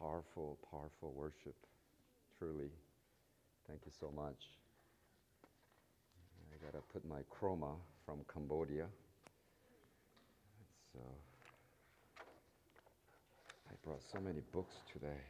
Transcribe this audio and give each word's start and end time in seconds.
powerful, 0.00 0.58
powerful 0.70 1.12
worship. 1.14 1.54
Truly. 2.38 2.70
Thank 3.68 3.80
you 3.84 3.92
so 4.00 4.10
much. 4.14 4.48
I 6.52 6.64
gotta 6.64 6.82
put 6.92 7.04
my 7.06 7.20
krama 7.30 7.74
from 8.04 8.20
Cambodia. 8.32 8.86
So 10.92 11.00
I 13.68 13.74
brought 13.84 14.02
so 14.12 14.20
many 14.20 14.40
books 14.52 14.76
today. 14.92 15.22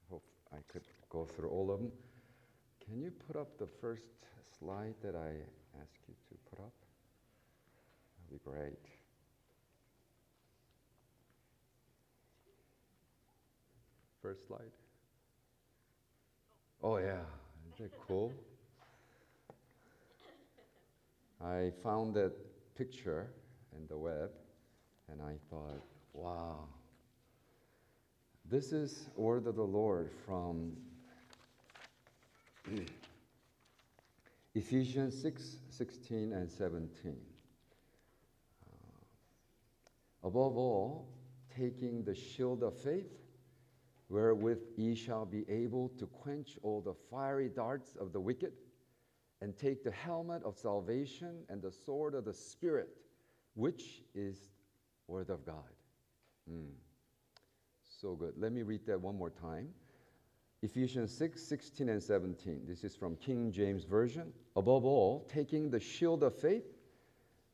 I 0.00 0.10
hope 0.10 0.24
I 0.52 0.58
could 0.68 0.86
go 1.10 1.24
through 1.24 1.50
all 1.50 1.70
of 1.72 1.80
them. 1.80 1.92
Can 2.84 3.00
you 3.00 3.12
put 3.26 3.36
up 3.36 3.58
the 3.58 3.68
first 3.80 4.06
slide 4.58 4.94
that 5.02 5.14
I 5.14 5.30
asked 5.80 6.08
you 6.08 6.14
to 6.30 6.34
put 6.50 6.60
up? 6.60 6.72
That'd 8.30 8.44
be 8.44 8.50
great. 8.50 9.01
First 14.22 14.46
slide. 14.46 14.70
Oh, 16.80 16.98
yeah. 16.98 17.22
Isn't 17.74 17.90
that 17.90 17.90
cool? 18.06 18.32
I 21.44 21.72
found 21.82 22.14
that 22.14 22.32
picture 22.78 23.30
in 23.76 23.84
the 23.88 23.98
web 23.98 24.30
and 25.10 25.20
I 25.20 25.34
thought, 25.50 25.82
wow. 26.12 26.68
This 28.48 28.70
is 28.72 29.08
word 29.16 29.48
of 29.48 29.56
the 29.56 29.62
Lord 29.62 30.08
from 30.24 30.76
Ephesians 34.54 35.20
6 35.20 35.56
16 35.68 36.32
and 36.32 36.48
17. 36.48 37.16
Uh, 38.62 38.76
above 40.22 40.56
all, 40.56 41.08
taking 41.56 42.04
the 42.04 42.14
shield 42.14 42.62
of 42.62 42.78
faith, 42.78 43.21
wherewith 44.12 44.60
ye 44.76 44.94
shall 44.94 45.24
be 45.24 45.42
able 45.48 45.88
to 45.88 46.06
quench 46.06 46.58
all 46.62 46.82
the 46.82 46.92
fiery 47.10 47.48
darts 47.48 47.96
of 47.96 48.12
the 48.12 48.20
wicked, 48.20 48.52
and 49.40 49.56
take 49.56 49.82
the 49.82 49.90
helmet 49.90 50.42
of 50.44 50.58
salvation 50.58 51.38
and 51.48 51.62
the 51.62 51.72
sword 51.72 52.14
of 52.14 52.26
the 52.26 52.34
Spirit, 52.34 52.90
which 53.54 54.02
is 54.14 54.36
Word 55.08 55.30
of 55.30 55.46
God. 55.46 55.72
Mm. 56.50 56.74
So 58.00 58.14
good. 58.14 58.34
Let 58.36 58.52
me 58.52 58.60
read 58.60 58.84
that 58.86 59.00
one 59.00 59.16
more 59.16 59.30
time. 59.30 59.68
Ephesians 60.60 61.10
6 61.16 61.42
16 61.42 61.88
and 61.88 62.02
17. 62.02 62.66
This 62.68 62.84
is 62.84 62.94
from 62.94 63.16
King 63.16 63.50
James 63.50 63.84
Version. 63.84 64.30
Above 64.56 64.84
all, 64.84 65.26
taking 65.32 65.70
the 65.70 65.80
shield 65.80 66.22
of 66.22 66.36
faith, 66.38 66.66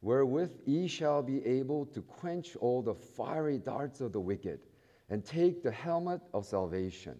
wherewith 0.03 0.51
ye 0.67 0.89
shall 0.89 1.23
be 1.23 1.47
able 1.47 1.87
to 1.87 2.03
quench 2.03 2.57
all 2.57 2.83
the 2.83 2.95
fiery 2.95 3.59
darts 3.59 4.01
of 4.01 4.13
the 4.13 4.21
wicked, 4.21 4.59
and 5.11 5.25
take 5.25 5.63
the 5.63 5.71
helmet 5.71 6.21
of 6.35 6.45
salvation 6.45 7.17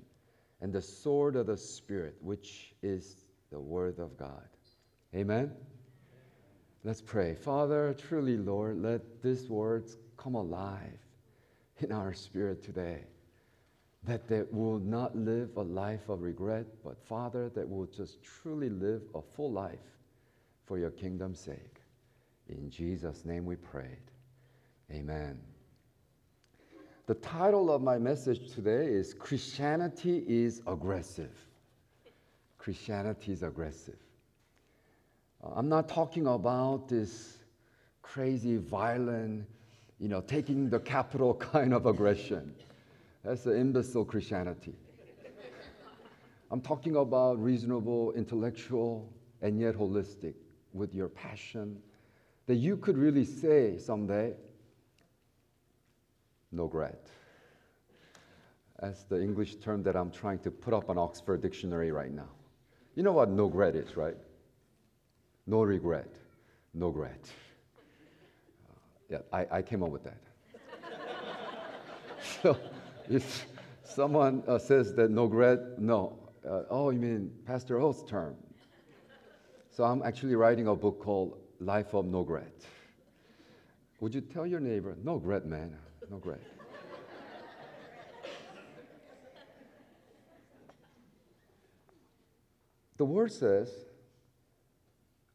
and 0.61 0.73
the 0.73 0.83
sword 0.83 1.37
of 1.37 1.47
the 1.47 1.57
Spirit, 1.57 2.17
which 2.21 2.75
is 2.83 3.25
the 3.51 3.61
Word 3.61 3.99
of 3.99 4.17
God. 4.19 4.49
Amen? 5.15 5.53
Let's 6.85 7.01
pray. 7.01 7.35
Father, 7.35 7.95
truly, 7.95 8.37
Lord, 8.37 8.83
let 8.83 9.23
these 9.23 9.49
words 9.49 9.97
come 10.17 10.35
alive 10.35 10.99
in 11.79 11.93
our 11.93 12.13
spirit 12.13 12.63
today 12.63 13.05
that 14.05 14.29
they 14.29 14.43
will 14.51 14.79
not 14.79 15.17
live 15.17 15.57
a 15.57 15.63
life 15.63 16.09
of 16.09 16.23
regret, 16.23 16.67
but 16.85 16.99
Father, 16.99 17.51
that 17.51 17.69
will 17.69 17.87
just 17.87 18.23
truly 18.23 18.71
live 18.71 19.03
a 19.15 19.21
full 19.21 19.53
life 19.53 19.79
for 20.65 20.79
your 20.79 20.91
kingdom's 20.91 21.41
sake. 21.41 21.83
In 22.49 22.71
Jesus' 22.71 23.25
name 23.25 23.45
we 23.45 23.57
prayed. 23.57 24.11
Amen. 24.91 25.39
The 27.09 27.15
title 27.15 27.73
of 27.73 27.81
my 27.81 27.97
message 27.97 28.53
today 28.55 28.85
is 28.85 29.15
Christianity 29.15 30.23
is 30.29 30.61
Aggressive. 30.67 31.33
Christianity 32.59 33.33
is 33.33 33.43
aggressive. 33.43 33.97
Uh, 35.43 35.53
I'm 35.57 35.71
not 35.71 35.89
talking 35.89 36.27
about 36.27 36.87
this 36.87 37.39
crazy, 38.03 38.59
violent, 38.59 39.47
you 39.99 40.09
know, 40.11 40.21
taking 40.21 40.69
the 40.69 40.81
capital 40.81 41.33
kind 41.55 41.73
of 41.73 41.87
aggression. 41.87 42.55
That's 43.25 43.43
the 43.45 43.57
imbecile 43.57 44.05
Christianity. 44.05 44.75
I'm 46.51 46.61
talking 46.61 46.97
about 46.97 47.43
reasonable, 47.43 48.13
intellectual, 48.13 49.11
and 49.41 49.59
yet 49.59 49.77
holistic 49.77 50.35
with 50.75 50.95
your 50.95 51.09
passion 51.09 51.81
that 52.45 52.57
you 52.57 52.77
could 52.77 52.99
really 52.99 53.25
say 53.25 53.79
someday, 53.79 54.35
no 56.53 56.67
grad. 56.67 56.99
That's 58.81 59.03
the 59.05 59.21
English 59.21 59.57
term 59.57 59.83
that 59.83 59.97
I'm 59.97 60.11
trying 60.11 60.39
to 60.41 60.51
put 60.51 60.73
up 60.73 60.89
on 60.89 60.99
Oxford 60.99 61.43
Dictionary 61.43 61.91
right 61.91 62.13
now. 62.13 62.29
You 62.95 63.03
know 63.03 63.13
what 63.13 63.29
no 63.29 63.49
grad 63.49 63.75
is, 63.75 63.97
right? 63.97 64.17
No 65.47 65.63
regret, 65.63 66.15
no 66.75 66.91
grad. 66.91 67.19
Uh, 68.69 68.75
yeah, 69.09 69.19
I, 69.33 69.59
I 69.59 69.63
came 69.63 69.83
up 69.83 69.91
with 69.91 70.05
that. 70.05 70.21
so, 72.43 72.57
if 73.09 73.47
someone 73.83 74.43
uh, 74.47 74.59
says 74.59 74.95
that 74.95 75.11
no 75.11 75.27
grad, 75.27 75.61
no. 75.79 76.19
Uh, 76.49 76.63
oh, 76.71 76.91
you 76.91 77.01
mean 77.01 77.33
Pastor 77.47 77.81
O's 77.81 78.05
term? 78.05 78.37
So 79.71 79.85
I'm 79.85 80.03
actually 80.03 80.35
writing 80.35 80.67
a 80.67 80.75
book 80.75 81.01
called 81.01 81.39
Life 81.61 81.95
of 81.95 82.05
No 82.05 82.23
Grad. 82.23 82.53
Would 84.01 84.15
you 84.15 84.21
tell 84.21 84.47
your 84.47 84.61
neighbor, 84.61 84.97
no 85.03 85.19
grad, 85.19 85.47
man, 85.47 85.77
no 86.11 86.17
regret? 86.17 86.41
the 92.97 93.05
word 93.05 93.33
says, 93.33 93.71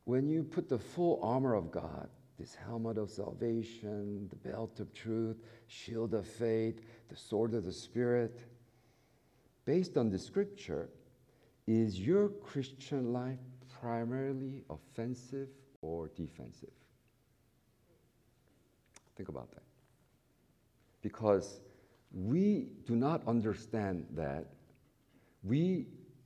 when 0.05 0.27
you 0.27 0.43
put 0.43 0.67
the 0.67 0.77
full 0.77 1.19
armor 1.23 1.55
of 1.55 1.71
God, 1.71 2.09
this 2.37 2.55
helmet 2.55 2.97
of 2.97 3.09
salvation, 3.09 4.27
the 4.29 4.49
belt 4.49 4.79
of 4.79 4.93
truth, 4.93 5.37
shield 5.67 6.13
of 6.13 6.27
faith, 6.27 6.81
the 7.09 7.15
sword 7.15 7.53
of 7.53 7.63
the 7.63 7.71
Spirit. 7.71 8.41
Based 9.65 9.97
on 9.97 10.09
the 10.09 10.19
scripture, 10.19 10.89
is 11.67 11.99
your 11.99 12.29
Christian 12.29 13.13
life 13.13 13.39
primarily 13.81 14.63
offensive 14.69 15.47
or 15.81 16.09
defensive? 16.15 16.73
Think 19.15 19.29
about 19.29 19.51
that. 19.51 19.72
Because 21.03 21.59
we 22.11 22.69
do 22.87 22.95
not 22.95 23.27
understand 23.27 24.07
that 24.15 24.47
we 25.43 25.85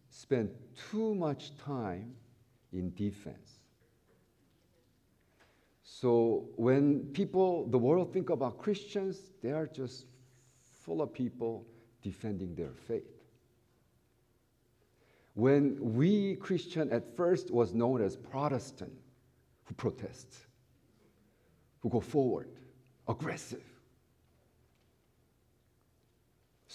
spend 0.10 0.50
too 0.90 1.14
much 1.16 1.58
time 1.58 2.14
in 2.72 2.94
defense. 2.94 3.60
So 5.84 6.50
when 6.56 7.06
people, 7.14 7.68
the 7.68 7.78
world 7.78 8.14
think 8.14 8.30
about 8.30 8.60
Christians, 8.60 9.32
they 9.42 9.52
are 9.52 9.68
just 9.68 10.06
full 10.84 11.02
of 11.02 11.14
people 11.14 11.66
defending 12.02 12.56
their 12.56 12.74
faith. 12.88 13.04
When 15.34 15.78
we 15.96 16.36
Christian 16.36 16.92
at 16.92 17.16
first 17.16 17.52
was 17.52 17.74
known 17.74 18.02
as 18.02 18.16
Protestant, 18.16 18.94
who 19.66 19.74
protest, 19.76 20.36
who 21.80 21.90
go 21.90 22.00
forward, 22.00 22.50
aggressive. 23.08 23.64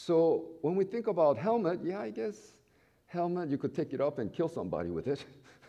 So 0.04 0.46
when 0.62 0.74
we 0.74 0.84
think 0.84 1.06
about 1.06 1.38
helmet, 1.38 1.78
yeah, 1.84 2.00
I 2.00 2.10
guess 2.10 2.56
helmet, 3.06 3.50
you 3.50 3.56
could 3.56 3.72
take 3.72 3.92
it 3.92 4.00
up 4.00 4.18
and 4.18 4.32
kill 4.32 4.48
somebody 4.48 4.90
with 4.90 5.06
it. 5.06 5.24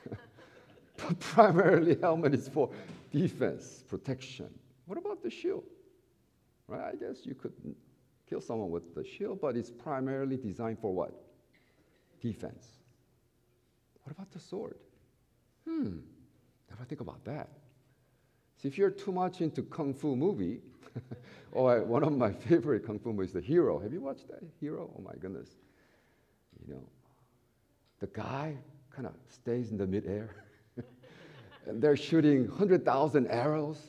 but 0.97 1.19
primarily 1.19 1.99
helmet 2.01 2.33
is 2.33 2.47
for 2.47 2.71
defense, 3.11 3.83
protection. 3.87 4.49
What 4.87 4.97
about 4.97 5.21
the 5.21 5.29
shield? 5.29 5.65
Right? 6.67 6.93
I 6.93 6.95
guess 6.95 7.27
you 7.27 7.35
could 7.35 7.53
kill 8.27 8.41
someone 8.41 8.71
with 8.71 8.95
the 8.95 9.03
shield, 9.03 9.39
but 9.39 9.55
it's 9.55 9.69
primarily 9.69 10.37
designed 10.37 10.79
for 10.79 10.91
what? 10.91 11.13
Defense. 12.19 12.65
What 14.01 14.15
about 14.15 14.31
the 14.31 14.39
sword? 14.39 14.77
Hmm, 15.67 15.97
never 16.71 16.85
think 16.89 17.01
about 17.01 17.23
that. 17.25 17.49
See, 18.57 18.67
if 18.67 18.79
you're 18.79 18.89
too 18.89 19.11
much 19.11 19.41
into 19.41 19.61
kung 19.61 19.93
fu 19.93 20.15
movie, 20.15 20.61
or 21.51 21.77
oh, 21.77 21.83
one 21.83 22.03
of 22.03 22.15
my 22.15 22.31
favorite 22.31 22.85
kung 22.85 22.99
fu 22.99 23.13
movies, 23.13 23.33
The 23.33 23.41
Hero. 23.41 23.79
Have 23.79 23.93
you 23.93 24.01
watched 24.01 24.27
that 24.29 24.41
Hero? 24.59 24.89
Oh 24.97 25.01
my 25.01 25.13
goodness. 25.19 25.49
You 26.67 26.75
know, 26.75 26.83
the 27.99 28.07
guy 28.07 28.55
kind 28.95 29.07
of 29.07 29.13
stays 29.29 29.71
in 29.71 29.77
the 29.77 29.87
midair 29.87 30.29
and 31.65 31.81
they're 31.81 31.97
shooting 31.97 32.47
100,000 32.47 33.27
arrows. 33.27 33.79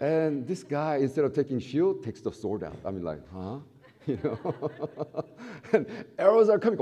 And 0.00 0.46
this 0.46 0.62
guy, 0.62 0.96
instead 0.96 1.24
of 1.24 1.34
taking 1.34 1.60
shield, 1.60 2.02
takes 2.02 2.22
the 2.22 2.32
sword 2.32 2.64
out. 2.64 2.78
I 2.84 2.90
mean, 2.90 3.04
like, 3.04 3.20
huh? 3.32 3.58
You 4.06 4.18
know? 4.24 5.24
and 5.74 5.86
arrows 6.18 6.48
are 6.48 6.58
coming, 6.58 6.78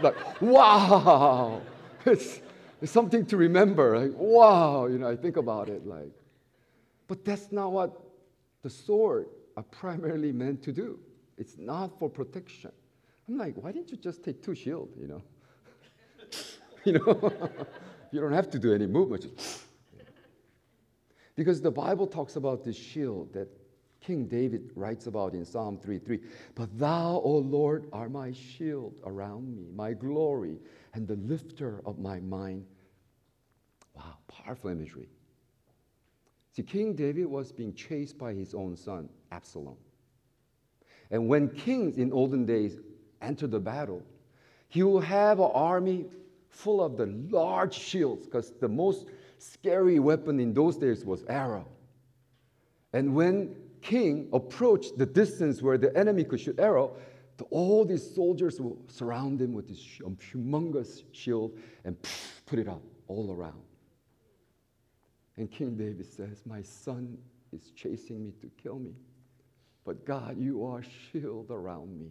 like, 0.00 0.40
wow! 0.40 1.60
It's, 2.06 2.40
it's 2.80 2.92
something 2.92 3.26
to 3.26 3.36
remember. 3.36 3.98
Like, 3.98 4.12
wow! 4.16 4.86
You 4.86 4.98
know, 4.98 5.08
I 5.08 5.16
think 5.16 5.36
about 5.36 5.68
it, 5.68 5.84
like, 5.84 6.12
but 7.12 7.26
that's 7.26 7.52
not 7.52 7.72
what 7.72 8.00
the 8.62 8.70
sword 8.70 9.26
are 9.58 9.62
primarily 9.64 10.32
meant 10.32 10.62
to 10.62 10.72
do. 10.72 10.98
It's 11.36 11.58
not 11.58 11.98
for 11.98 12.08
protection. 12.08 12.72
I'm 13.28 13.36
like, 13.36 13.54
why 13.56 13.70
didn't 13.70 13.90
you 13.90 13.98
just 13.98 14.24
take 14.24 14.42
two 14.42 14.54
shields, 14.54 14.96
you 14.98 15.08
know? 15.08 15.22
you 16.84 16.94
know, 16.94 17.50
you 18.12 18.18
don't 18.18 18.32
have 18.32 18.48
to 18.52 18.58
do 18.58 18.72
any 18.72 18.86
movement. 18.86 19.26
because 21.36 21.60
the 21.60 21.70
Bible 21.70 22.06
talks 22.06 22.36
about 22.36 22.64
this 22.64 22.76
shield 22.76 23.30
that 23.34 23.48
King 24.00 24.24
David 24.24 24.70
writes 24.74 25.06
about 25.06 25.34
in 25.34 25.44
Psalm 25.44 25.76
3:3. 25.76 26.18
But 26.54 26.78
thou, 26.78 27.20
O 27.22 27.36
Lord, 27.36 27.90
are 27.92 28.08
my 28.08 28.32
shield 28.32 28.94
around 29.04 29.54
me, 29.54 29.66
my 29.74 29.92
glory, 29.92 30.56
and 30.94 31.06
the 31.06 31.16
lifter 31.16 31.82
of 31.84 31.98
my 31.98 32.20
mind. 32.20 32.64
Wow, 33.94 34.16
powerful 34.28 34.70
imagery. 34.70 35.10
See, 36.52 36.62
King 36.62 36.94
David 36.94 37.26
was 37.26 37.50
being 37.50 37.72
chased 37.72 38.18
by 38.18 38.34
his 38.34 38.54
own 38.54 38.76
son, 38.76 39.08
Absalom. 39.30 39.76
And 41.10 41.28
when 41.28 41.48
kings 41.48 41.96
in 41.96 42.12
olden 42.12 42.44
days 42.44 42.78
enter 43.22 43.46
the 43.46 43.60
battle, 43.60 44.02
he 44.68 44.82
will 44.82 45.00
have 45.00 45.40
an 45.40 45.50
army 45.54 46.06
full 46.48 46.82
of 46.82 46.98
the 46.98 47.06
large 47.06 47.74
shields, 47.74 48.26
because 48.26 48.52
the 48.60 48.68
most 48.68 49.06
scary 49.38 49.98
weapon 49.98 50.38
in 50.38 50.52
those 50.52 50.76
days 50.76 51.04
was 51.04 51.24
arrow. 51.24 51.66
And 52.92 53.14
when 53.14 53.56
king 53.80 54.28
approached 54.32 54.98
the 54.98 55.06
distance 55.06 55.62
where 55.62 55.78
the 55.78 55.96
enemy 55.96 56.24
could 56.24 56.40
shoot 56.40 56.58
arrow, 56.58 56.96
the, 57.38 57.44
all 57.44 57.84
these 57.84 58.14
soldiers 58.14 58.60
will 58.60 58.78
surround 58.88 59.40
him 59.40 59.54
with 59.54 59.68
this 59.68 59.80
humongous 59.80 61.02
shield 61.12 61.58
and 61.84 61.96
put 62.44 62.58
it 62.58 62.68
up 62.68 62.82
all 63.08 63.32
around. 63.32 63.62
And 65.36 65.50
King 65.50 65.76
David 65.76 66.06
says, 66.06 66.42
My 66.46 66.62
son 66.62 67.16
is 67.52 67.70
chasing 67.74 68.22
me 68.22 68.32
to 68.40 68.50
kill 68.62 68.78
me. 68.78 68.92
But 69.84 70.04
God, 70.04 70.38
you 70.38 70.64
are 70.64 70.82
shield 70.82 71.50
around 71.50 71.98
me. 71.98 72.10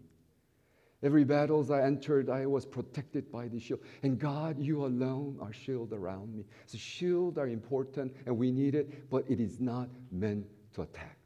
Every 1.03 1.23
battles 1.23 1.71
I 1.71 1.81
entered, 1.81 2.29
I 2.29 2.45
was 2.45 2.65
protected 2.65 3.31
by 3.31 3.47
the 3.47 3.59
shield. 3.59 3.79
And 4.03 4.19
God, 4.19 4.59
you 4.59 4.85
alone 4.85 5.37
are 5.41 5.51
shield 5.51 5.93
around 5.93 6.35
me. 6.35 6.45
So 6.67 6.77
shield 6.77 7.39
are 7.39 7.47
important 7.47 8.15
and 8.25 8.37
we 8.37 8.51
need 8.51 8.75
it, 8.75 9.09
but 9.09 9.25
it 9.27 9.39
is 9.39 9.59
not 9.59 9.89
meant 10.11 10.45
to 10.73 10.83
attack. 10.83 11.17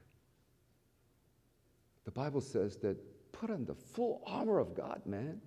The 2.05 2.11
Bible 2.11 2.39
says 2.39 2.77
that 2.77 2.97
put 3.33 3.49
on 3.49 3.65
the 3.65 3.75
full 3.75 4.21
armor 4.25 4.59
of 4.59 4.75
God, 4.75 5.01
man. 5.05 5.41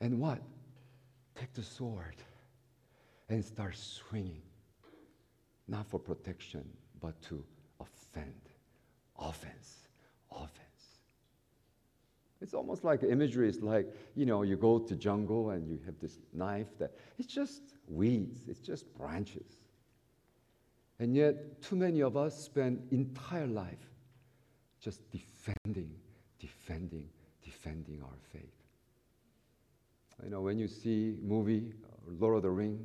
And 0.00 0.18
what? 0.18 0.42
Take 1.36 1.52
the 1.52 1.62
sword 1.62 2.16
and 3.28 3.44
start 3.44 3.76
swinging. 3.76 4.42
Not 5.68 5.86
for 5.86 5.98
protection, 5.98 6.64
but 7.00 7.20
to 7.22 7.44
offend. 7.80 8.34
Offense. 9.18 9.88
Offense. 10.32 10.68
It's 12.40 12.54
almost 12.54 12.84
like 12.84 13.02
imagery 13.02 13.48
is 13.48 13.60
like, 13.62 13.92
you 14.14 14.24
know, 14.24 14.42
you 14.42 14.56
go 14.56 14.78
to 14.78 14.94
jungle 14.94 15.50
and 15.50 15.68
you 15.68 15.78
have 15.84 15.98
this 16.00 16.18
knife 16.32 16.78
that 16.78 16.92
it's 17.18 17.32
just 17.32 17.62
weeds, 17.88 18.48
it's 18.48 18.60
just 18.60 18.92
branches. 18.96 19.60
And 21.00 21.14
yet, 21.14 21.62
too 21.62 21.76
many 21.76 22.00
of 22.00 22.16
us 22.16 22.36
spend 22.36 22.86
entire 22.90 23.46
life 23.46 23.90
just 24.80 25.00
defending, 25.10 25.90
defending, 26.38 27.08
defending 27.44 28.02
our 28.02 28.18
faith. 28.32 28.42
You 30.22 30.30
know, 30.30 30.40
when 30.40 30.58
you 30.58 30.66
see 30.66 31.16
movie 31.22 31.72
uh, 31.84 32.10
Lord 32.18 32.36
of 32.36 32.42
the 32.42 32.50
Ring, 32.50 32.84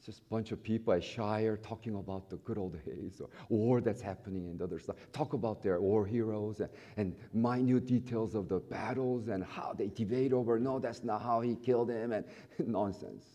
it's 0.00 0.06
just 0.06 0.20
a 0.20 0.30
bunch 0.30 0.50
of 0.50 0.62
people 0.62 0.94
at 0.94 1.04
Shire 1.04 1.58
talking 1.58 1.94
about 1.96 2.30
the 2.30 2.36
good 2.36 2.56
old 2.56 2.82
days 2.86 3.20
or 3.20 3.28
war 3.50 3.82
that's 3.82 4.00
happening 4.00 4.46
and 4.46 4.62
other 4.62 4.78
stuff. 4.78 4.96
Talk 5.12 5.34
about 5.34 5.62
their 5.62 5.78
war 5.78 6.06
heroes 6.06 6.60
and, 6.60 6.70
and 6.96 7.14
minute 7.34 7.86
details 7.86 8.34
of 8.34 8.48
the 8.48 8.60
battles 8.60 9.28
and 9.28 9.44
how 9.44 9.74
they 9.76 9.88
debate 9.88 10.32
over, 10.32 10.58
no, 10.58 10.78
that's 10.78 11.04
not 11.04 11.20
how 11.20 11.42
he 11.42 11.54
killed 11.54 11.90
him, 11.90 12.12
and 12.12 12.24
nonsense. 12.66 13.26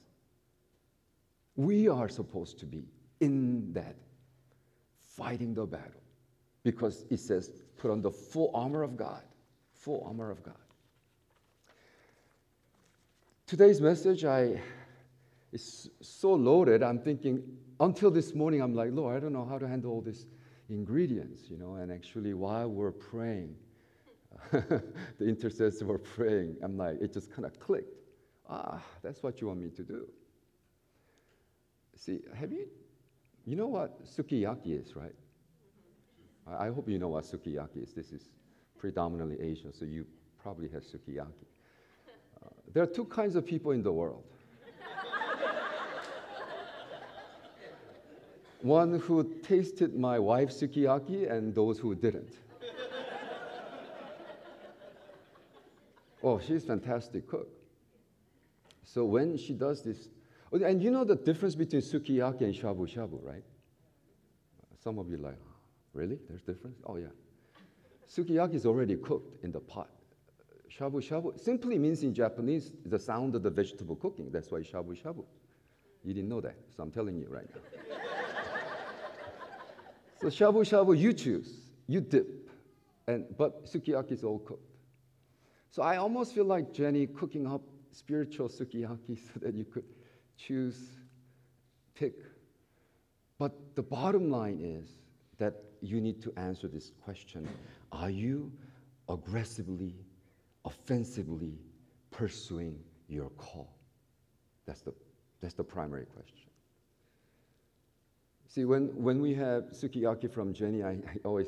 We 1.55 1.87
are 1.87 2.09
supposed 2.09 2.57
to 2.61 2.65
be 2.65 2.87
in 3.19 3.71
that, 3.73 3.97
fighting 5.03 5.53
the 5.53 5.67
battle 5.67 6.01
because 6.63 7.05
it 7.11 7.19
says, 7.19 7.51
put 7.77 7.91
on 7.91 8.01
the 8.01 8.09
full 8.09 8.49
armor 8.55 8.81
of 8.81 8.97
God. 8.97 9.21
Full 9.75 10.03
armor 10.03 10.31
of 10.31 10.41
God. 10.41 10.55
Today's 13.45 13.79
message, 13.79 14.25
I 14.25 14.59
is 15.55 15.89
so 16.01 16.33
loaded. 16.33 16.83
I'm 16.83 16.99
thinking 16.99 17.41
until 17.79 18.11
this 18.11 18.35
morning, 18.35 18.61
I'm 18.61 18.75
like, 18.75 18.91
Lord, 18.91 19.15
I 19.15 19.19
don't 19.19 19.33
know 19.33 19.45
how 19.45 19.57
to 19.57 19.67
handle 19.67 19.91
all 19.91 20.01
these 20.01 20.27
ingredients, 20.69 21.49
you 21.49 21.57
know. 21.57 21.75
And 21.75 21.91
actually, 21.91 22.33
while 22.33 22.67
we're 22.67 22.91
praying, 22.91 23.55
the 24.51 24.83
intercessors 25.21 25.83
were 25.83 25.97
praying. 25.97 26.57
I'm 26.61 26.77
like, 26.77 27.01
it 27.01 27.13
just 27.13 27.31
kind 27.31 27.45
of 27.45 27.59
clicked. 27.59 28.01
Ah, 28.49 28.81
that's 29.01 29.23
what 29.23 29.41
you 29.41 29.47
want 29.47 29.61
me 29.61 29.69
to 29.69 29.83
do. 29.83 30.07
See, 31.95 32.19
have 32.33 32.51
you, 32.51 32.67
you 33.45 33.55
know 33.55 33.67
what 33.67 34.05
sukiyaki 34.05 34.81
is, 34.81 34.95
right? 34.95 35.15
I 36.45 36.67
hope 36.67 36.87
you 36.89 36.99
know 36.99 37.07
what 37.07 37.23
sukiyaki 37.23 37.83
is. 37.83 37.93
This 37.93 38.11
is 38.11 38.29
predominantly 38.77 39.39
Asian, 39.41 39.73
so 39.73 39.85
you 39.85 40.05
probably 40.37 40.67
have 40.69 40.83
sukiyaki. 40.83 41.47
Uh, 42.43 42.49
there 42.73 42.83
are 42.83 42.87
two 42.87 43.05
kinds 43.05 43.35
of 43.35 43.45
people 43.45 43.71
in 43.71 43.81
the 43.81 43.91
world. 43.91 44.34
One 48.65 48.99
who 48.99 49.23
tasted 49.43 49.95
my 49.95 50.17
wife's 50.17 50.59
sukiyaki 50.59 51.31
and 51.31 51.53
those 51.53 51.77
who 51.77 51.93
didn't. 51.93 52.33
oh, 56.23 56.39
she's 56.39 56.63
a 56.63 56.67
fantastic 56.67 57.27
cook. 57.27 57.47
So 58.83 59.05
when 59.05 59.37
she 59.37 59.53
does 59.53 59.83
this, 59.83 60.09
oh, 60.51 60.57
and 60.57 60.81
you 60.81 60.89
know 60.89 61.03
the 61.03 61.15
difference 61.15 61.53
between 61.53 61.83
sukiyaki 61.83 62.41
and 62.41 62.55
shabu 62.55 62.91
shabu, 62.91 63.23
right? 63.23 63.43
Some 64.83 64.97
of 64.97 65.11
you 65.11 65.17
like, 65.17 65.37
Really? 65.93 66.17
There's 66.27 66.41
difference? 66.41 66.79
Oh, 66.87 66.97
yeah. 66.97 67.13
Sukiyaki 68.09 68.55
is 68.55 68.65
already 68.65 68.95
cooked 68.95 69.43
in 69.43 69.51
the 69.51 69.59
pot. 69.59 69.91
Shabu 70.75 71.07
shabu 71.07 71.39
simply 71.39 71.77
means 71.77 72.01
in 72.01 72.15
Japanese 72.15 72.71
the 72.83 72.97
sound 72.97 73.35
of 73.35 73.43
the 73.43 73.51
vegetable 73.51 73.95
cooking. 73.95 74.31
That's 74.31 74.49
why 74.49 74.61
shabu 74.61 74.99
shabu. 74.99 75.23
You 76.03 76.15
didn't 76.15 76.29
know 76.29 76.41
that, 76.41 76.55
so 76.75 76.81
I'm 76.81 76.91
telling 76.91 77.17
you 77.17 77.27
right 77.29 77.47
now. 77.53 77.61
So 80.21 80.27
shabu 80.27 80.63
shabu, 80.63 80.97
you 80.97 81.13
choose, 81.13 81.53
you 81.87 82.01
dip, 82.01 82.49
and 83.07 83.25
but 83.37 83.65
sukiyaki 83.65 84.13
is 84.13 84.23
all 84.23 84.39
cooked. 84.39 84.75
So 85.69 85.81
I 85.83 85.97
almost 85.97 86.33
feel 86.33 86.45
like 86.45 86.73
Jenny 86.73 87.07
cooking 87.07 87.45
up 87.45 87.61
spiritual 87.91 88.49
sukiyaki 88.49 89.17
so 89.33 89.39
that 89.41 89.53
you 89.53 89.65
could 89.65 89.85
choose, 90.37 90.91
pick. 91.93 92.15
But 93.37 93.75
the 93.75 93.83
bottom 93.83 94.29
line 94.29 94.59
is 94.61 94.87
that 95.37 95.55
you 95.81 95.99
need 96.01 96.21
to 96.23 96.33
answer 96.37 96.67
this 96.67 96.91
question 97.03 97.47
Are 97.91 98.09
you 98.09 98.51
aggressively, 99.09 99.95
offensively 100.63 101.59
pursuing 102.11 102.79
your 103.07 103.29
call? 103.31 103.75
That's 104.65 104.81
the, 104.81 104.93
that's 105.41 105.53
the 105.53 105.63
primary 105.63 106.05
question. 106.05 106.44
See, 108.55 108.63
when, 108.63 108.85
when 108.95 109.19
we 109.19 109.33
have 109.33 109.65
sukiyaki 109.73 110.31
from 110.31 110.53
Jenny, 110.53 110.81
I, 110.81 110.91
I 110.91 111.17
always, 111.25 111.47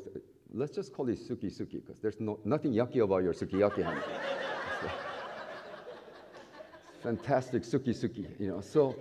let's 0.53 0.75
just 0.75 0.91
call 0.91 1.07
it 1.07 1.17
suki 1.17 1.45
suki, 1.45 1.79
because 1.79 2.01
there's 2.01 2.19
no, 2.19 2.37
nothing 2.43 2.73
yucky 2.73 3.01
about 3.01 3.23
your 3.23 3.33
sukiyaki, 3.33 3.81
honey. 3.81 4.01
fantastic 7.01 7.63
suki 7.63 7.91
suki, 7.91 8.27
you 8.37 8.49
know. 8.49 8.59
So, 8.59 8.93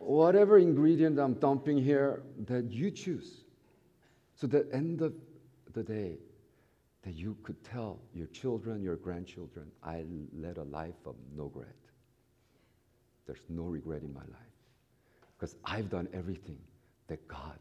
whatever 0.00 0.58
ingredient 0.58 1.18
I'm 1.18 1.32
dumping 1.32 1.82
here, 1.82 2.22
that 2.44 2.70
you 2.70 2.90
choose. 2.90 3.44
So 4.34 4.46
that 4.48 4.70
end 4.70 5.00
of 5.00 5.14
the 5.72 5.82
day, 5.82 6.18
that 7.04 7.14
you 7.14 7.38
could 7.42 7.64
tell 7.64 8.00
your 8.12 8.26
children, 8.26 8.82
your 8.82 8.96
grandchildren, 8.96 9.70
I 9.82 10.04
led 10.34 10.58
a 10.58 10.64
life 10.64 11.06
of 11.06 11.14
no 11.34 11.44
regret. 11.44 11.74
There's 13.24 13.44
no 13.48 13.62
regret 13.62 14.02
in 14.02 14.12
my 14.12 14.20
life. 14.20 14.45
Because 15.36 15.56
I've 15.64 15.90
done 15.90 16.08
everything 16.12 16.58
that 17.08 17.26
God 17.28 17.58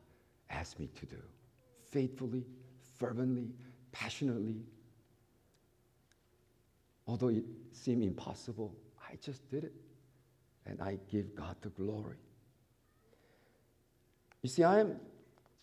asked 0.50 0.80
me 0.80 0.90
to 0.96 1.06
do 1.06 1.22
faithfully, 1.92 2.44
fervently, 3.00 3.50
passionately. 3.92 4.58
Although 7.08 7.30
it 7.30 7.44
seemed 7.72 8.04
impossible, 8.04 8.76
I 9.10 9.16
just 9.22 9.50
did 9.50 9.64
it. 9.64 9.74
And 10.66 10.82
I 10.82 10.98
give 11.12 11.36
God 11.36 11.56
the 11.62 11.70
glory. 11.70 12.18
You 14.42 14.50
see, 14.50 14.64
I've 14.64 14.96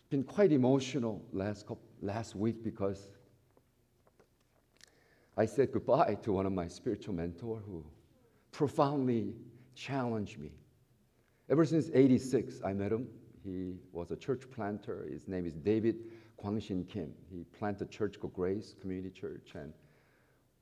been 0.09 0.23
quite 0.23 0.51
emotional 0.51 1.21
last, 1.33 1.67
couple, 1.67 1.83
last 2.01 2.35
week 2.35 2.63
because 2.63 3.09
I 5.35 5.45
said 5.45 5.71
goodbye 5.71 6.17
to 6.23 6.33
one 6.33 6.45
of 6.45 6.53
my 6.53 6.67
spiritual 6.67 7.15
mentors 7.15 7.63
who 7.65 7.83
profoundly 8.51 9.33
challenged 9.75 10.39
me. 10.39 10.51
Ever 11.49 11.65
since 11.65 11.89
86, 11.93 12.61
I 12.63 12.73
met 12.73 12.91
him. 12.91 13.07
He 13.43 13.75
was 13.91 14.11
a 14.11 14.15
church 14.15 14.43
planter. 14.49 15.05
His 15.11 15.27
name 15.27 15.45
is 15.45 15.53
David 15.53 15.97
Kwangshin 16.41 16.87
Kim. 16.87 17.13
He 17.29 17.43
planted 17.57 17.89
a 17.89 17.91
Church 17.91 18.15
of 18.23 18.33
Grace 18.33 18.75
Community 18.79 19.09
Church, 19.09 19.51
and 19.55 19.73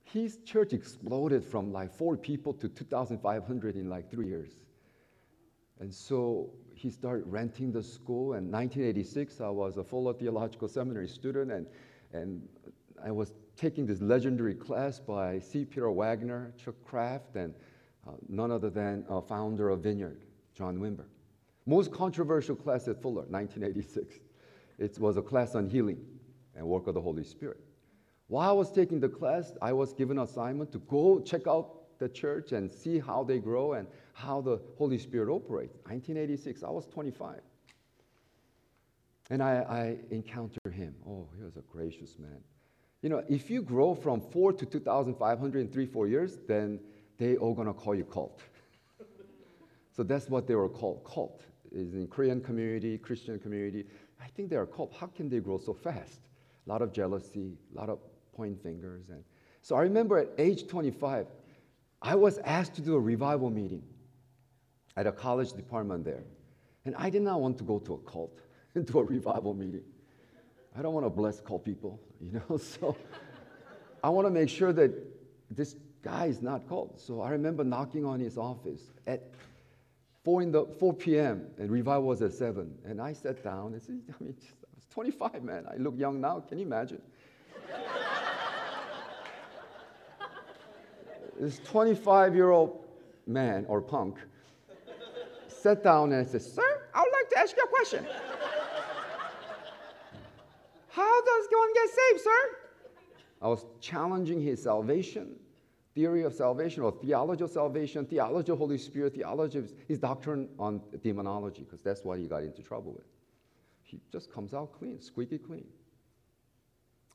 his 0.03 0.39
church 0.43 0.73
exploded 0.73 1.43
from 1.45 1.71
like 1.71 1.93
four 1.93 2.17
people 2.17 2.53
to 2.53 2.67
2,500 2.67 3.75
in 3.75 3.89
like 3.89 4.09
three 4.09 4.27
years. 4.27 4.51
And 5.79 5.93
so 5.93 6.51
he 6.73 6.89
started 6.89 7.25
renting 7.27 7.71
the 7.71 7.83
school. 7.83 8.33
And 8.33 8.51
1986, 8.51 9.39
I 9.41 9.49
was 9.49 9.77
a 9.77 9.83
Fuller 9.83 10.13
Theological 10.13 10.67
Seminary 10.67 11.07
student, 11.07 11.51
and, 11.51 11.67
and 12.13 12.41
I 13.03 13.11
was 13.11 13.33
taking 13.55 13.85
this 13.85 14.01
legendary 14.01 14.55
class 14.55 14.99
by 14.99 15.39
C. 15.39 15.65
Peter 15.65 15.91
Wagner, 15.91 16.53
Chuck 16.57 16.75
Kraft, 16.83 17.35
and 17.35 17.53
uh, 18.07 18.11
none 18.27 18.51
other 18.51 18.69
than 18.69 19.05
a 19.09 19.21
founder 19.21 19.69
of 19.69 19.81
Vineyard, 19.81 20.23
John 20.55 20.77
Wimber. 20.77 21.05
Most 21.65 21.91
controversial 21.91 22.55
class 22.55 22.87
at 22.87 23.01
Fuller, 23.01 23.25
1986. 23.29 24.15
It 24.79 24.99
was 24.99 25.17
a 25.17 25.21
class 25.21 25.55
on 25.55 25.69
healing 25.69 25.99
and 26.55 26.65
work 26.65 26.87
of 26.87 26.95
the 26.95 27.01
Holy 27.01 27.23
Spirit. 27.23 27.59
While 28.27 28.49
I 28.49 28.53
was 28.53 28.71
taking 28.71 28.99
the 28.99 29.09
class, 29.09 29.53
I 29.61 29.73
was 29.73 29.93
given 29.93 30.17
an 30.17 30.23
assignment 30.23 30.71
to 30.71 30.79
go 30.79 31.19
check 31.21 31.47
out 31.47 31.99
the 31.99 32.09
church 32.09 32.51
and 32.51 32.71
see 32.71 32.97
how 32.99 33.23
they 33.23 33.39
grow 33.39 33.73
and 33.73 33.87
how 34.13 34.41
the 34.41 34.59
Holy 34.77 34.97
Spirit 34.97 35.29
operates. 35.29 35.75
1986, 35.83 36.63
I 36.63 36.69
was 36.69 36.87
25. 36.87 37.41
And 39.29 39.41
I, 39.41 39.53
I 39.53 39.97
encountered 40.13 40.73
him. 40.73 40.95
Oh, 41.07 41.27
he 41.37 41.43
was 41.43 41.57
a 41.57 41.61
gracious 41.61 42.17
man. 42.19 42.39
You 43.01 43.09
know, 43.09 43.23
if 43.29 43.49
you 43.49 43.61
grow 43.61 43.95
from 43.95 44.19
four 44.19 44.51
to 44.53 44.65
2,500 44.65 45.59
in 45.59 45.67
three, 45.69 45.85
four 45.85 46.07
years, 46.07 46.39
then 46.47 46.79
they 47.17 47.37
all 47.37 47.53
gonna 47.53 47.73
call 47.73 47.95
you 47.95 48.03
cult. 48.03 48.41
So 49.95 50.03
that's 50.03 50.29
what 50.29 50.47
they 50.47 50.55
were 50.55 50.69
called, 50.69 51.03
cult. 51.05 51.43
Is 51.71 51.93
in 51.93 52.07
Korean 52.07 52.41
community, 52.41 52.97
Christian 52.97 53.39
community. 53.39 53.85
I 54.21 54.27
think 54.27 54.49
they 54.49 54.57
are 54.57 54.65
cult. 54.65 54.93
How 54.99 55.07
can 55.07 55.29
they 55.29 55.39
grow 55.39 55.57
so 55.57 55.73
fast? 55.73 56.19
A 56.67 56.69
lot 56.69 56.81
of 56.81 56.91
jealousy, 56.91 57.57
a 57.73 57.79
lot 57.79 57.89
of 57.89 57.99
point 58.33 58.61
fingers. 58.61 59.09
And 59.09 59.23
so 59.61 59.75
I 59.75 59.81
remember 59.81 60.17
at 60.17 60.29
age 60.37 60.67
25, 60.67 61.27
I 62.01 62.15
was 62.15 62.39
asked 62.39 62.75
to 62.75 62.81
do 62.81 62.95
a 62.95 62.99
revival 62.99 63.49
meeting 63.49 63.83
at 64.97 65.07
a 65.07 65.11
college 65.11 65.53
department 65.53 66.03
there. 66.03 66.23
And 66.85 66.95
I 66.95 67.09
did 67.09 67.21
not 67.21 67.39
want 67.39 67.57
to 67.59 67.63
go 67.63 67.79
to 67.79 67.93
a 67.93 67.97
cult 67.99 68.41
and 68.75 68.85
do 68.91 68.99
a 68.99 69.03
revival 69.03 69.53
meeting. 69.53 69.83
I 70.77 70.81
don't 70.81 70.93
want 70.93 71.05
to 71.05 71.09
bless 71.09 71.39
cult 71.41 71.65
people, 71.65 71.99
you 72.21 72.41
know. 72.49 72.57
So 72.57 72.95
I 74.03 74.09
want 74.09 74.25
to 74.27 74.31
make 74.31 74.49
sure 74.49 74.73
that 74.73 74.91
this 75.49 75.75
guy 76.01 76.25
is 76.25 76.41
not 76.41 76.67
cult. 76.67 76.99
So 76.99 77.21
I 77.21 77.29
remember 77.29 77.63
knocking 77.63 78.05
on 78.05 78.19
his 78.19 78.37
office 78.37 78.91
at 79.05 79.31
4, 80.23 80.41
in 80.43 80.51
the, 80.51 80.65
4 80.65 80.93
p.m. 80.93 81.47
and 81.57 81.71
revival 81.71 82.03
was 82.03 82.21
at 82.21 82.33
7. 82.33 82.71
And 82.85 83.01
I 83.01 83.13
sat 83.13 83.43
down 83.43 83.73
and 83.73 83.81
said, 83.81 83.99
I 84.07 84.23
mean, 84.23 84.35
I 84.39 84.67
was 84.75 84.85
25, 84.91 85.43
man. 85.43 85.65
I 85.71 85.77
look 85.77 85.97
young 85.97 86.21
now. 86.21 86.41
Can 86.41 86.59
you 86.59 86.65
imagine? 86.65 87.01
this 91.39 91.59
25 91.65 92.35
year 92.35 92.51
old 92.51 92.85
man 93.25 93.65
or 93.67 93.81
punk 93.81 94.17
sat 95.47 95.83
down 95.83 96.11
and 96.11 96.27
said, 96.27 96.41
Sir, 96.41 96.83
I 96.93 97.01
would 97.01 97.11
like 97.11 97.29
to 97.29 97.39
ask 97.39 97.55
you 97.55 97.63
a 97.63 97.67
question. 97.67 98.05
How 100.89 101.21
does 101.21 101.47
one 101.51 101.73
get 101.73 101.89
saved, 101.89 102.21
sir? 102.21 102.57
I 103.41 103.47
was 103.47 103.65
challenging 103.79 104.41
his 104.41 104.61
salvation, 104.61 105.35
theory 105.93 106.23
of 106.23 106.33
salvation, 106.33 106.83
or 106.83 106.91
theology 106.91 107.43
of 107.43 107.49
salvation, 107.49 108.05
theology 108.05 108.51
of 108.51 108.57
Holy 108.57 108.77
Spirit, 108.77 109.15
theology 109.15 109.59
of 109.59 109.71
his 109.87 109.99
doctrine 109.99 110.47
on 110.57 110.81
demonology, 111.01 111.63
because 111.63 111.81
that's 111.81 112.03
what 112.03 112.19
he 112.19 112.25
got 112.25 112.43
into 112.43 112.61
trouble 112.61 112.93
with. 112.93 113.05
He 113.83 113.99
just 114.11 114.31
comes 114.31 114.53
out 114.53 114.71
clean, 114.71 115.01
squeaky 115.01 115.37
clean. 115.37 115.67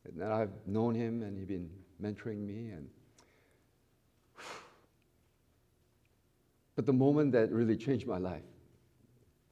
And 0.04 0.20
then 0.20 0.30
I've 0.30 0.52
known 0.66 0.94
him 0.94 1.22
and 1.22 1.36
he's 1.36 1.46
been 1.46 1.70
mentoring 2.02 2.46
me 2.46 2.70
and 2.70 2.88
But 6.76 6.84
the 6.84 6.92
moment 6.92 7.32
that 7.32 7.50
really 7.50 7.76
changed 7.76 8.06
my 8.06 8.18
life, 8.18 8.44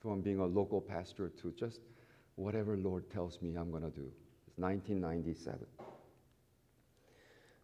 from 0.04 0.20
being 0.20 0.38
a 0.38 0.44
local 0.44 0.82
pastor 0.82 1.30
to 1.30 1.50
just 1.52 1.80
whatever 2.34 2.76
Lord 2.76 3.10
tells 3.10 3.40
me 3.40 3.56
I'm 3.56 3.70
going 3.70 3.84
to 3.84 3.88
do, 3.88 4.12
It's 4.46 4.58
1997. 4.58 5.66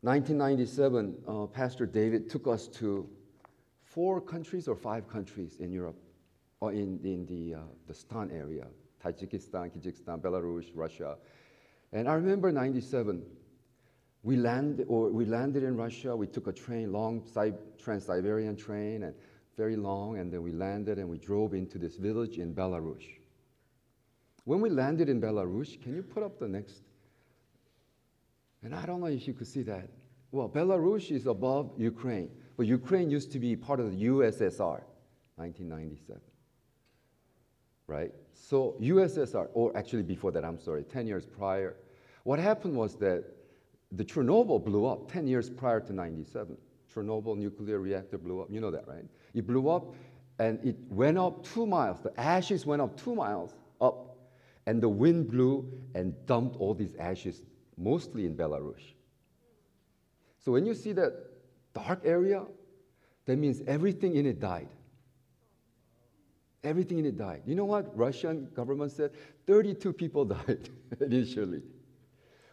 1997, 0.02 1.16
uh, 1.28 1.46
Pastor 1.46 1.84
David 1.84 2.30
took 2.30 2.46
us 2.46 2.68
to 2.68 3.06
four 3.82 4.20
countries 4.20 4.66
or 4.66 4.74
five 4.74 5.06
countries 5.08 5.56
in 5.60 5.70
Europe, 5.70 6.00
or 6.60 6.72
in, 6.72 6.98
in 7.04 7.26
the, 7.26 7.56
uh, 7.56 7.62
the 7.86 7.92
Stan 7.92 8.30
area 8.30 8.66
Tajikistan, 9.04 9.70
Kyrgyzstan, 9.70 10.20
Belarus, 10.20 10.66
Russia. 10.74 11.16
And 11.92 12.08
I 12.08 12.14
remember 12.14 12.52
97, 12.52 13.22
we, 14.22 14.36
land, 14.36 14.84
or 14.88 15.10
we 15.10 15.24
landed 15.24 15.62
in 15.62 15.76
Russia, 15.76 16.14
we 16.14 16.26
took 16.26 16.46
a 16.46 16.52
train, 16.52 16.92
long 16.92 17.22
Trans 17.82 18.04
Siberian 18.04 18.56
train, 18.56 19.02
and 19.02 19.14
very 19.56 19.76
long, 19.76 20.18
and 20.18 20.32
then 20.32 20.42
we 20.42 20.52
landed 20.52 20.98
and 20.98 21.08
we 21.08 21.18
drove 21.18 21.54
into 21.54 21.78
this 21.78 21.96
village 21.96 22.38
in 22.38 22.54
Belarus. 22.54 23.04
When 24.44 24.60
we 24.60 24.70
landed 24.70 25.08
in 25.08 25.20
Belarus, 25.20 25.80
can 25.82 25.94
you 25.94 26.02
put 26.02 26.22
up 26.22 26.38
the 26.38 26.48
next? 26.48 26.82
And 28.62 28.74
I 28.74 28.84
don't 28.86 29.00
know 29.00 29.06
if 29.06 29.26
you 29.26 29.34
could 29.34 29.46
see 29.46 29.62
that. 29.62 29.88
Well, 30.32 30.48
Belarus 30.48 31.10
is 31.10 31.26
above 31.26 31.72
Ukraine, 31.76 32.30
but 32.56 32.66
Ukraine 32.66 33.10
used 33.10 33.32
to 33.32 33.38
be 33.38 33.56
part 33.56 33.80
of 33.80 33.90
the 33.90 34.04
USSR, 34.06 34.82
1997. 35.36 36.20
Right? 37.86 38.12
So, 38.32 38.76
USSR, 38.80 39.48
or 39.54 39.76
actually 39.76 40.04
before 40.04 40.30
that, 40.32 40.44
I'm 40.44 40.58
sorry, 40.58 40.84
10 40.84 41.06
years 41.06 41.26
prior, 41.26 41.76
what 42.24 42.38
happened 42.38 42.76
was 42.76 42.96
that 42.96 43.24
the 43.92 44.04
Chernobyl 44.04 44.64
blew 44.64 44.86
up 44.86 45.10
10 45.10 45.26
years 45.26 45.50
prior 45.50 45.80
to 45.80 45.92
97. 45.92 46.56
Chernobyl 46.94 47.36
nuclear 47.36 47.78
reactor 47.78 48.18
blew 48.18 48.40
up. 48.40 48.48
You 48.50 48.60
know 48.60 48.70
that, 48.70 48.86
right? 48.86 49.04
It 49.34 49.46
blew 49.46 49.68
up 49.68 49.94
and 50.38 50.58
it 50.64 50.76
went 50.88 51.18
up 51.18 51.44
two 51.44 51.66
miles. 51.66 52.00
The 52.00 52.18
ashes 52.18 52.64
went 52.64 52.80
up 52.80 53.00
two 53.00 53.14
miles 53.14 53.54
up, 53.80 54.16
and 54.66 54.80
the 54.82 54.88
wind 54.88 55.30
blew 55.30 55.70
and 55.94 56.14
dumped 56.26 56.56
all 56.56 56.72
these 56.72 56.94
ashes, 56.96 57.42
mostly 57.80 58.26
in 58.26 58.36
Belarus. 58.36 58.82
So 60.38 60.52
when 60.52 60.66
you 60.66 60.74
see 60.74 60.92
that 60.92 61.14
dark 61.74 62.02
area, 62.04 62.44
that 63.26 63.36
means 63.36 63.62
everything 63.66 64.16
in 64.16 64.26
it 64.26 64.40
died. 64.40 64.68
Everything 66.62 66.98
in 66.98 67.06
it 67.06 67.16
died. 67.16 67.42
You 67.46 67.54
know 67.54 67.64
what 67.64 67.96
Russian 67.96 68.48
government 68.54 68.92
said? 68.92 69.12
32 69.46 69.92
people 69.92 70.24
died 70.36 70.68
initially. 71.00 71.62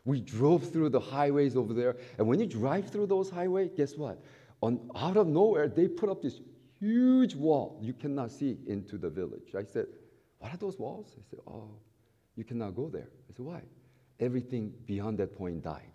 We 0.06 0.22
drove 0.22 0.72
through 0.72 0.90
the 0.90 1.00
highways 1.00 1.58
over 1.58 1.74
there, 1.74 1.98
and 2.18 2.26
when 2.26 2.40
you 2.40 2.46
drive 2.46 2.90
through 2.90 3.08
those 3.08 3.30
highways, 3.30 3.72
guess 3.76 3.98
what? 3.98 4.24
On, 4.62 4.90
out 4.96 5.18
of 5.18 5.28
nowhere, 5.28 5.68
they 5.68 5.90
put 5.90 6.10
up 6.10 6.22
this 6.22 6.40
huge 6.80 7.36
wall 7.36 7.78
you 7.82 7.94
cannot 7.94 8.32
see 8.32 8.58
into 8.68 8.98
the 8.98 9.10
village. 9.10 9.54
I 9.58 9.64
said, 9.64 9.88
What 10.40 10.54
are 10.54 10.58
those 10.58 10.80
walls? 10.80 11.14
I 11.18 11.24
said, 11.30 11.40
Oh, 11.46 11.72
you 12.36 12.44
cannot 12.44 12.76
go 12.76 12.88
there. 12.88 13.10
I 13.30 13.36
said, 13.36 13.46
Why? 13.46 13.62
Everything 14.20 14.74
beyond 14.86 15.20
that 15.20 15.36
point 15.36 15.64
died. 15.64 15.92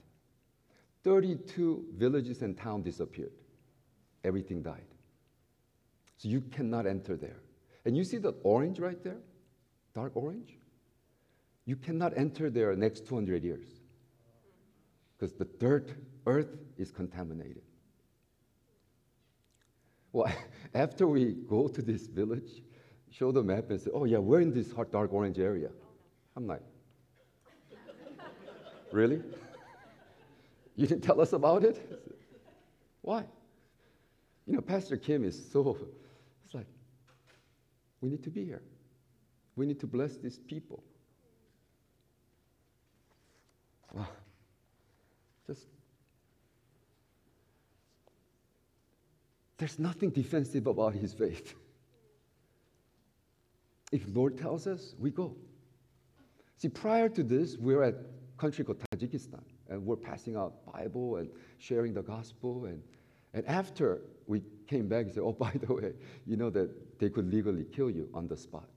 32 1.05 1.87
villages 1.97 2.43
and 2.43 2.57
towns 2.57 2.85
disappeared. 2.85 3.33
Everything 4.25 4.63
died. 4.63 4.87
So 6.17 6.29
you 6.29 6.41
cannot 6.41 6.87
enter 6.87 7.17
there. 7.17 7.41
And 7.85 7.97
you 7.97 8.05
see 8.05 8.19
that 8.19 8.35
orange 8.45 8.79
right 8.79 9.03
there? 9.03 9.19
Dark 9.95 10.17
orange? 10.17 10.57
You 11.65 11.77
cannot 11.77 12.17
enter 12.17 12.51
there 12.51 12.75
next 12.77 13.07
200 13.07 13.43
years 13.43 13.67
because 15.19 15.33
the 15.35 15.45
dirt, 15.45 15.93
earth 16.27 16.57
is 16.77 16.91
contaminated. 16.91 17.63
Well, 20.13 20.33
after 20.75 21.07
we 21.07 21.35
go 21.49 21.69
to 21.69 21.83
this 21.83 22.07
village, 22.07 22.63
show 23.11 23.33
the 23.33 23.43
map 23.43 23.71
and 23.71 23.81
say, 23.81 23.91
oh, 23.93 24.05
yeah, 24.05 24.19
we're 24.19 24.41
in 24.41 24.53
this 24.53 24.69
dark 24.91 25.13
orange 25.13 25.39
area. 25.39 25.71
I'm 26.37 26.47
like, 26.47 26.63
really? 28.93 29.23
You 30.77 30.87
didn't 30.87 31.03
tell 31.03 31.21
us 31.21 31.33
about 31.33 31.65
it? 31.65 31.81
Why? 33.03 33.25
You 34.47 34.55
know, 34.55 34.61
Pastor 34.61 34.97
Kim 34.97 35.25
is 35.25 35.51
so, 35.51 35.77
it's 36.45 36.55
like, 36.55 36.67
we 38.01 38.09
need 38.09 38.23
to 38.25 38.31
be 38.31 38.45
here. 38.45 38.63
We 39.57 39.67
need 39.67 39.81
to 39.81 39.87
bless 39.87 40.17
these 40.17 40.39
people. 40.39 40.83
Wow. 43.93 44.09
Just 45.47 45.67
There's 49.63 49.79
nothing 49.79 50.11
defensive 50.11 50.67
about 50.67 50.93
his 50.93 51.15
faith. 51.15 51.55
If 53.93 54.03
Lord 54.13 54.37
tells 54.37 54.67
us, 54.67 54.97
we 54.99 55.13
go. 55.13 55.37
See, 56.57 56.69
prior 56.69 57.09
to 57.11 57.23
this, 57.23 57.57
we 57.57 57.77
were 57.77 57.85
at 57.85 57.95
country 58.37 58.65
called 58.65 58.81
Tajikistan, 58.95 59.43
and 59.69 59.85
we're 59.85 59.97
passing 59.97 60.37
out 60.37 60.65
Bible 60.73 61.17
and 61.17 61.29
sharing 61.59 61.95
the 61.95 62.03
gospel. 62.03 62.67
And, 62.67 62.83
and 63.35 63.47
after 63.47 64.03
we 64.27 64.43
came 64.67 64.89
back, 64.89 65.07
he 65.07 65.13
said, 65.13 65.23
oh, 65.23 65.33
by 65.47 65.53
the 65.53 65.73
way, 65.73 65.93
you 66.27 66.37
know 66.37 66.51
that 66.51 66.99
they 66.99 67.11
could 67.11 67.33
legally 67.33 67.65
kill 67.65 67.91
you 67.91 68.09
on 68.15 68.29
the 68.29 68.37
spot. 68.37 68.69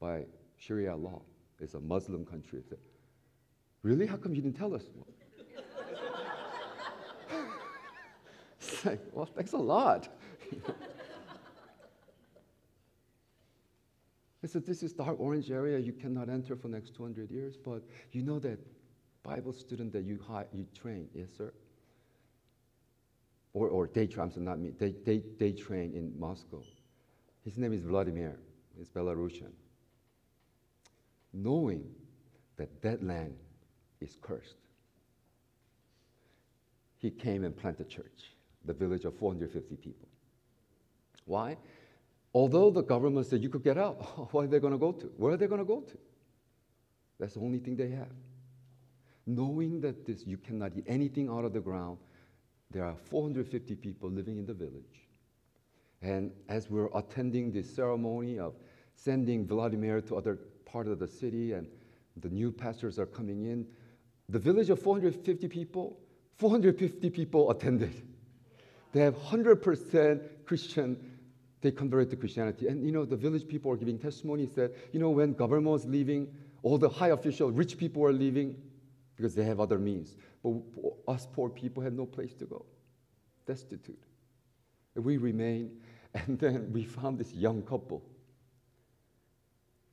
by 0.00 0.24
Sharia 0.56 0.94
law. 0.94 1.22
It's 1.60 1.74
a 1.74 1.80
Muslim 1.80 2.24
country. 2.24 2.62
Said, 2.68 2.78
really? 3.82 4.06
How 4.06 4.16
come 4.16 4.34
you 4.34 4.42
didn't 4.42 4.56
tell 4.56 4.74
us? 4.74 4.84
it's 8.60 8.84
like, 8.84 9.00
well, 9.12 9.26
thanks 9.26 9.52
a 9.52 9.56
lot. 9.56 10.08
I 14.44 14.46
said, 14.46 14.66
this 14.66 14.82
is 14.82 14.92
dark 14.92 15.18
orange 15.18 15.50
area. 15.50 15.78
You 15.78 15.94
cannot 15.94 16.28
enter 16.28 16.54
for 16.54 16.68
next 16.68 16.94
200 16.94 17.30
years, 17.30 17.56
but 17.56 17.82
you 18.12 18.22
know 18.22 18.38
that 18.40 18.58
Bible 19.22 19.54
student 19.54 19.90
that 19.94 20.04
you, 20.04 20.20
hire, 20.28 20.46
you 20.52 20.66
train, 20.78 21.08
yes, 21.14 21.28
sir? 21.38 21.50
Or, 23.54 23.68
or 23.68 23.88
they 23.92 24.06
train, 24.06 24.30
so 24.30 24.40
not 24.40 24.58
me, 24.58 24.72
they, 24.78 24.94
they, 25.06 25.22
they 25.38 25.52
train 25.52 25.94
in 25.94 26.12
Moscow. 26.20 26.62
His 27.42 27.56
name 27.56 27.72
is 27.72 27.80
Vladimir, 27.80 28.38
he's 28.76 28.90
Belarusian. 28.90 29.52
Knowing 31.32 31.88
that 32.58 32.82
that 32.82 33.02
land 33.02 33.36
is 34.02 34.18
cursed, 34.20 34.56
he 36.98 37.10
came 37.10 37.44
and 37.44 37.56
planted 37.56 37.88
church, 37.88 38.34
the 38.66 38.74
village 38.74 39.06
of 39.06 39.16
450 39.16 39.76
people. 39.76 40.08
Why? 41.24 41.56
Although 42.34 42.70
the 42.70 42.82
government 42.82 43.26
said 43.26 43.42
you 43.42 43.48
could 43.48 43.62
get 43.62 43.78
out, 43.78 43.94
where 44.32 44.44
are 44.44 44.48
they 44.48 44.58
going 44.58 44.72
to 44.72 44.78
go 44.78 44.92
to? 44.92 45.06
Where 45.16 45.32
are 45.32 45.36
they 45.36 45.46
going 45.46 45.60
to 45.60 45.64
go 45.64 45.80
to? 45.80 45.98
That's 47.18 47.34
the 47.34 47.40
only 47.40 47.60
thing 47.60 47.76
they 47.76 47.90
have. 47.90 48.10
Knowing 49.26 49.80
that 49.80 50.04
this, 50.04 50.26
you 50.26 50.36
cannot 50.36 50.72
eat 50.76 50.84
anything 50.86 51.30
out 51.30 51.44
of 51.44 51.52
the 51.52 51.60
ground, 51.60 51.98
there 52.70 52.84
are 52.84 52.96
450 52.96 53.76
people 53.76 54.10
living 54.10 54.36
in 54.36 54.46
the 54.46 54.52
village. 54.52 55.08
And 56.02 56.32
as 56.48 56.68
we're 56.68 56.88
attending 56.94 57.52
this 57.52 57.74
ceremony 57.74 58.38
of 58.38 58.54
sending 58.96 59.46
Vladimir 59.46 60.00
to 60.02 60.16
other 60.16 60.38
part 60.66 60.88
of 60.88 60.98
the 60.98 61.06
city 61.06 61.52
and 61.52 61.68
the 62.16 62.28
new 62.28 62.50
pastors 62.50 62.98
are 62.98 63.06
coming 63.06 63.44
in, 63.44 63.66
the 64.28 64.38
village 64.38 64.70
of 64.70 64.80
450 64.80 65.48
people, 65.48 65.98
450 66.36 67.10
people 67.10 67.50
attended. 67.50 67.94
They 68.92 69.00
have 69.00 69.16
100% 69.16 70.44
Christian 70.44 71.13
they 71.64 71.72
converted 71.72 72.10
to 72.10 72.16
Christianity. 72.16 72.68
And 72.68 72.84
you 72.84 72.92
know, 72.92 73.06
the 73.06 73.16
village 73.16 73.48
people 73.48 73.72
are 73.72 73.76
giving 73.76 73.98
testimonies 73.98 74.52
that, 74.52 74.76
you 74.92 75.00
know, 75.00 75.08
when 75.08 75.32
government 75.32 75.72
was 75.72 75.86
leaving, 75.86 76.28
all 76.62 76.76
the 76.76 76.90
high 76.90 77.08
official, 77.08 77.50
rich 77.50 77.78
people 77.78 78.02
were 78.02 78.12
leaving 78.12 78.54
because 79.16 79.34
they 79.34 79.44
have 79.44 79.60
other 79.60 79.78
means. 79.78 80.14
But 80.42 80.52
us 81.08 81.26
poor 81.32 81.48
people 81.48 81.82
had 81.82 81.94
no 81.94 82.04
place 82.04 82.34
to 82.34 82.44
go, 82.44 82.66
destitute. 83.46 84.04
And 84.94 85.02
we 85.06 85.16
remained, 85.16 85.70
and 86.14 86.38
then 86.38 86.70
we 86.70 86.84
found 86.84 87.18
this 87.18 87.32
young 87.32 87.62
couple 87.62 88.04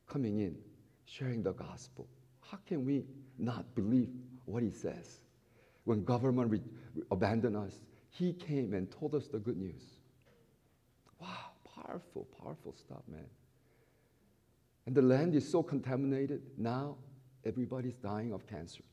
coming 0.08 0.40
in, 0.42 0.58
sharing 1.06 1.42
the 1.42 1.54
gospel. 1.54 2.06
How 2.42 2.60
can 2.68 2.86
we 2.86 3.06
not 3.38 3.74
believe 3.76 4.10
what 4.44 4.62
he 4.62 4.72
says? 4.72 5.22
When 5.86 6.04
government 6.04 6.52
re- 6.52 6.62
abandoned 7.12 7.56
us, 7.56 7.80
he 8.10 8.34
came 8.34 8.74
and 8.74 8.92
told 8.92 9.16
us 9.16 9.30
the 9.30 9.40
good 9.40 9.56
news. 9.56 10.01
Powerful, 11.86 12.28
powerful 12.42 12.74
stuff, 12.74 13.02
man. 13.08 13.26
And 14.86 14.96
the 14.96 15.02
land 15.02 15.36
is 15.36 15.50
so 15.50 15.64
contaminated. 15.64 16.42
Now 16.58 16.98
everybody's 17.46 17.96
dying 17.96 18.34
of 18.34 18.48
cancer. 18.48 18.84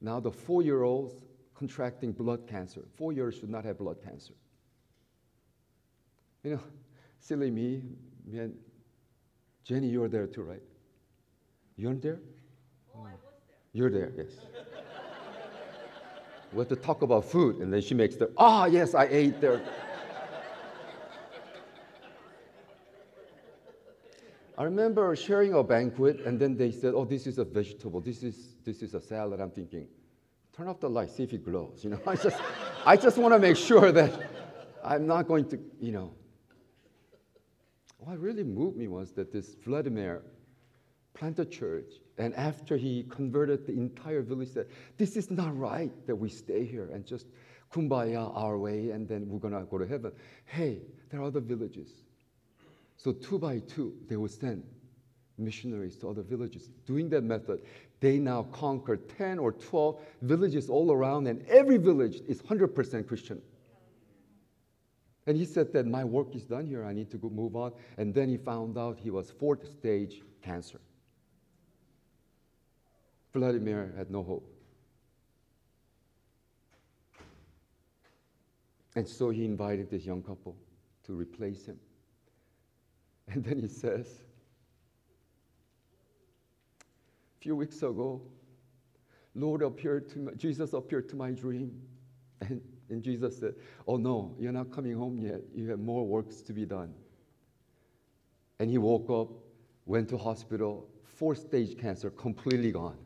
Now 0.00 0.20
the 0.20 0.30
four 0.30 0.62
year 0.62 0.82
olds 0.82 1.24
contracting 1.54 2.12
blood 2.12 2.46
cancer. 2.48 2.82
Four 2.96 3.12
years 3.12 3.36
should 3.36 3.50
not 3.50 3.64
have 3.64 3.78
blood 3.78 3.96
cancer. 4.02 4.34
You 6.44 6.52
know, 6.52 6.60
silly 7.20 7.50
me, 7.50 7.82
man. 8.26 8.54
Jenny, 9.64 9.88
you're 9.88 10.08
there 10.08 10.26
too, 10.26 10.42
right? 10.42 10.62
You're 11.76 11.94
there? 11.94 12.20
Oh, 12.94 13.00
I 13.00 13.12
was 13.12 13.20
there. 13.46 13.56
You're 13.72 13.90
there, 13.90 14.12
yes. 14.16 14.32
we 16.52 16.58
have 16.58 16.68
to 16.68 16.76
talk 16.76 17.02
about 17.02 17.24
food, 17.24 17.56
and 17.56 17.72
then 17.72 17.82
she 17.82 17.94
makes 17.94 18.16
the, 18.16 18.30
ah, 18.38 18.62
oh, 18.62 18.66
yes, 18.66 18.94
I 18.94 19.06
ate 19.10 19.40
there. 19.40 19.60
I 24.58 24.64
remember 24.64 25.14
sharing 25.14 25.54
a 25.54 25.62
banquet, 25.62 26.22
and 26.26 26.36
then 26.36 26.56
they 26.56 26.72
said, 26.72 26.92
"Oh, 26.92 27.04
this 27.04 27.28
is 27.28 27.38
a 27.38 27.44
vegetable. 27.44 28.00
This 28.00 28.24
is 28.24 28.56
this 28.64 28.82
is 28.82 28.92
a 28.92 29.00
salad." 29.00 29.40
I'm 29.40 29.52
thinking, 29.52 29.86
turn 30.52 30.66
off 30.66 30.80
the 30.80 30.90
light, 30.90 31.10
see 31.10 31.22
if 31.22 31.32
it 31.32 31.44
glows. 31.44 31.84
You 31.84 31.90
know, 31.90 32.00
I 32.06 32.16
just 32.16 32.40
I 32.84 32.96
just 32.96 33.18
want 33.18 33.34
to 33.34 33.38
make 33.38 33.56
sure 33.56 33.92
that 33.92 34.12
I'm 34.82 35.06
not 35.06 35.28
going 35.28 35.48
to, 35.50 35.60
you 35.80 35.92
know. 35.92 36.12
What 37.98 38.18
really 38.18 38.42
moved 38.42 38.76
me 38.76 38.88
was 38.88 39.12
that 39.12 39.32
this 39.32 39.54
Vladimir 39.54 40.22
planted 41.14 41.46
a 41.46 41.50
church, 41.50 41.92
and 42.16 42.34
after 42.34 42.76
he 42.76 43.04
converted 43.04 43.64
the 43.64 43.74
entire 43.74 44.22
village, 44.22 44.48
said, 44.48 44.66
"This 44.96 45.16
is 45.16 45.30
not 45.30 45.56
right 45.56 45.92
that 46.08 46.16
we 46.16 46.28
stay 46.28 46.64
here 46.64 46.90
and 46.92 47.06
just 47.06 47.28
kumbaya 47.72 48.34
our 48.34 48.58
way, 48.58 48.90
and 48.90 49.06
then 49.06 49.28
we're 49.28 49.38
gonna 49.38 49.64
go 49.70 49.78
to 49.78 49.86
heaven." 49.86 50.10
Hey, 50.46 50.82
there 51.10 51.20
are 51.20 51.24
other 51.24 51.40
villages 51.40 52.07
so 52.98 53.12
two 53.12 53.38
by 53.38 53.60
two, 53.60 53.94
they 54.08 54.16
would 54.16 54.32
send 54.32 54.64
missionaries 55.38 55.96
to 55.98 56.08
other 56.10 56.22
villages. 56.22 56.68
Doing 56.84 57.08
that 57.10 57.22
method, 57.22 57.62
they 58.00 58.18
now 58.18 58.42
conquer 58.52 58.96
10 58.96 59.38
or 59.38 59.52
12 59.52 60.00
villages 60.22 60.68
all 60.68 60.92
around, 60.92 61.28
and 61.28 61.46
every 61.46 61.78
village 61.78 62.20
is 62.26 62.42
100% 62.42 63.06
Christian. 63.06 63.40
And 65.26 65.36
he 65.36 65.44
said 65.44 65.72
that 65.74 65.86
my 65.86 66.04
work 66.04 66.34
is 66.34 66.44
done 66.44 66.66
here, 66.66 66.84
I 66.84 66.92
need 66.92 67.10
to 67.12 67.18
move 67.18 67.54
on. 67.54 67.72
And 67.98 68.12
then 68.12 68.28
he 68.28 68.36
found 68.36 68.76
out 68.76 68.98
he 68.98 69.10
was 69.10 69.30
fourth 69.30 69.70
stage 69.78 70.22
cancer. 70.42 70.80
Vladimir 73.32 73.92
had 73.96 74.10
no 74.10 74.24
hope. 74.24 74.50
And 78.96 79.06
so 79.06 79.30
he 79.30 79.44
invited 79.44 79.90
this 79.90 80.04
young 80.04 80.22
couple 80.22 80.56
to 81.04 81.12
replace 81.12 81.66
him. 81.66 81.78
And 83.30 83.44
then 83.44 83.58
he 83.58 83.68
says, 83.68 84.22
a 87.38 87.40
few 87.40 87.54
weeks 87.54 87.78
ago, 87.78 88.22
Lord 89.34 89.62
appeared 89.62 90.08
to 90.10 90.18
my, 90.18 90.32
Jesus 90.32 90.72
appeared 90.72 91.08
to 91.10 91.16
my 91.16 91.30
dream. 91.30 91.80
And, 92.40 92.60
and 92.88 93.02
Jesus 93.02 93.38
said, 93.38 93.54
Oh 93.86 93.96
no, 93.96 94.34
you're 94.38 94.52
not 94.52 94.70
coming 94.70 94.94
home 94.94 95.18
yet. 95.18 95.40
You 95.54 95.68
have 95.70 95.78
more 95.78 96.06
works 96.06 96.40
to 96.42 96.52
be 96.52 96.64
done. 96.64 96.94
And 98.60 98.70
he 98.70 98.78
woke 98.78 99.10
up, 99.10 99.28
went 99.86 100.08
to 100.10 100.16
hospital, 100.18 100.88
fourth 101.04 101.38
stage 101.38 101.78
cancer, 101.78 102.10
completely 102.10 102.72
gone. 102.72 102.96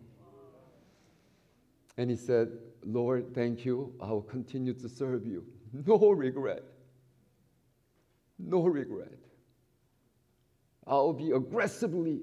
And 1.98 2.10
he 2.10 2.16
said, 2.16 2.48
Lord, 2.84 3.34
thank 3.34 3.64
you. 3.64 3.92
I 4.00 4.06
will 4.06 4.22
continue 4.22 4.74
to 4.74 4.88
serve 4.88 5.26
you. 5.26 5.44
No 5.86 6.10
regret. 6.10 6.64
No 8.38 8.66
regret. 8.66 9.21
I'll 10.86 11.12
be 11.12 11.30
aggressively, 11.30 12.20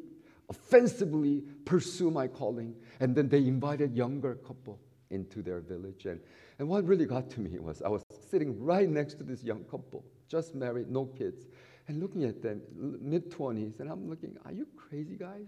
offensively 0.49 1.43
pursue 1.65 2.11
my 2.11 2.27
calling. 2.27 2.75
And 2.99 3.15
then 3.15 3.29
they 3.29 3.39
invited 3.39 3.95
younger 3.95 4.35
couple 4.35 4.79
into 5.09 5.41
their 5.41 5.59
village. 5.59 6.05
And, 6.05 6.19
and 6.59 6.67
what 6.67 6.85
really 6.85 7.05
got 7.05 7.29
to 7.31 7.39
me 7.39 7.57
was 7.59 7.81
I 7.81 7.89
was 7.89 8.03
sitting 8.29 8.61
right 8.63 8.89
next 8.89 9.15
to 9.15 9.23
this 9.23 9.43
young 9.43 9.63
couple, 9.63 10.05
just 10.27 10.55
married, 10.55 10.89
no 10.89 11.05
kids, 11.05 11.47
and 11.87 11.99
looking 11.99 12.23
at 12.23 12.41
them, 12.41 12.61
mid 13.01 13.31
20s, 13.31 13.79
and 13.79 13.89
I'm 13.89 14.07
looking, 14.07 14.37
are 14.45 14.51
you 14.51 14.67
crazy 14.75 15.15
guys? 15.15 15.47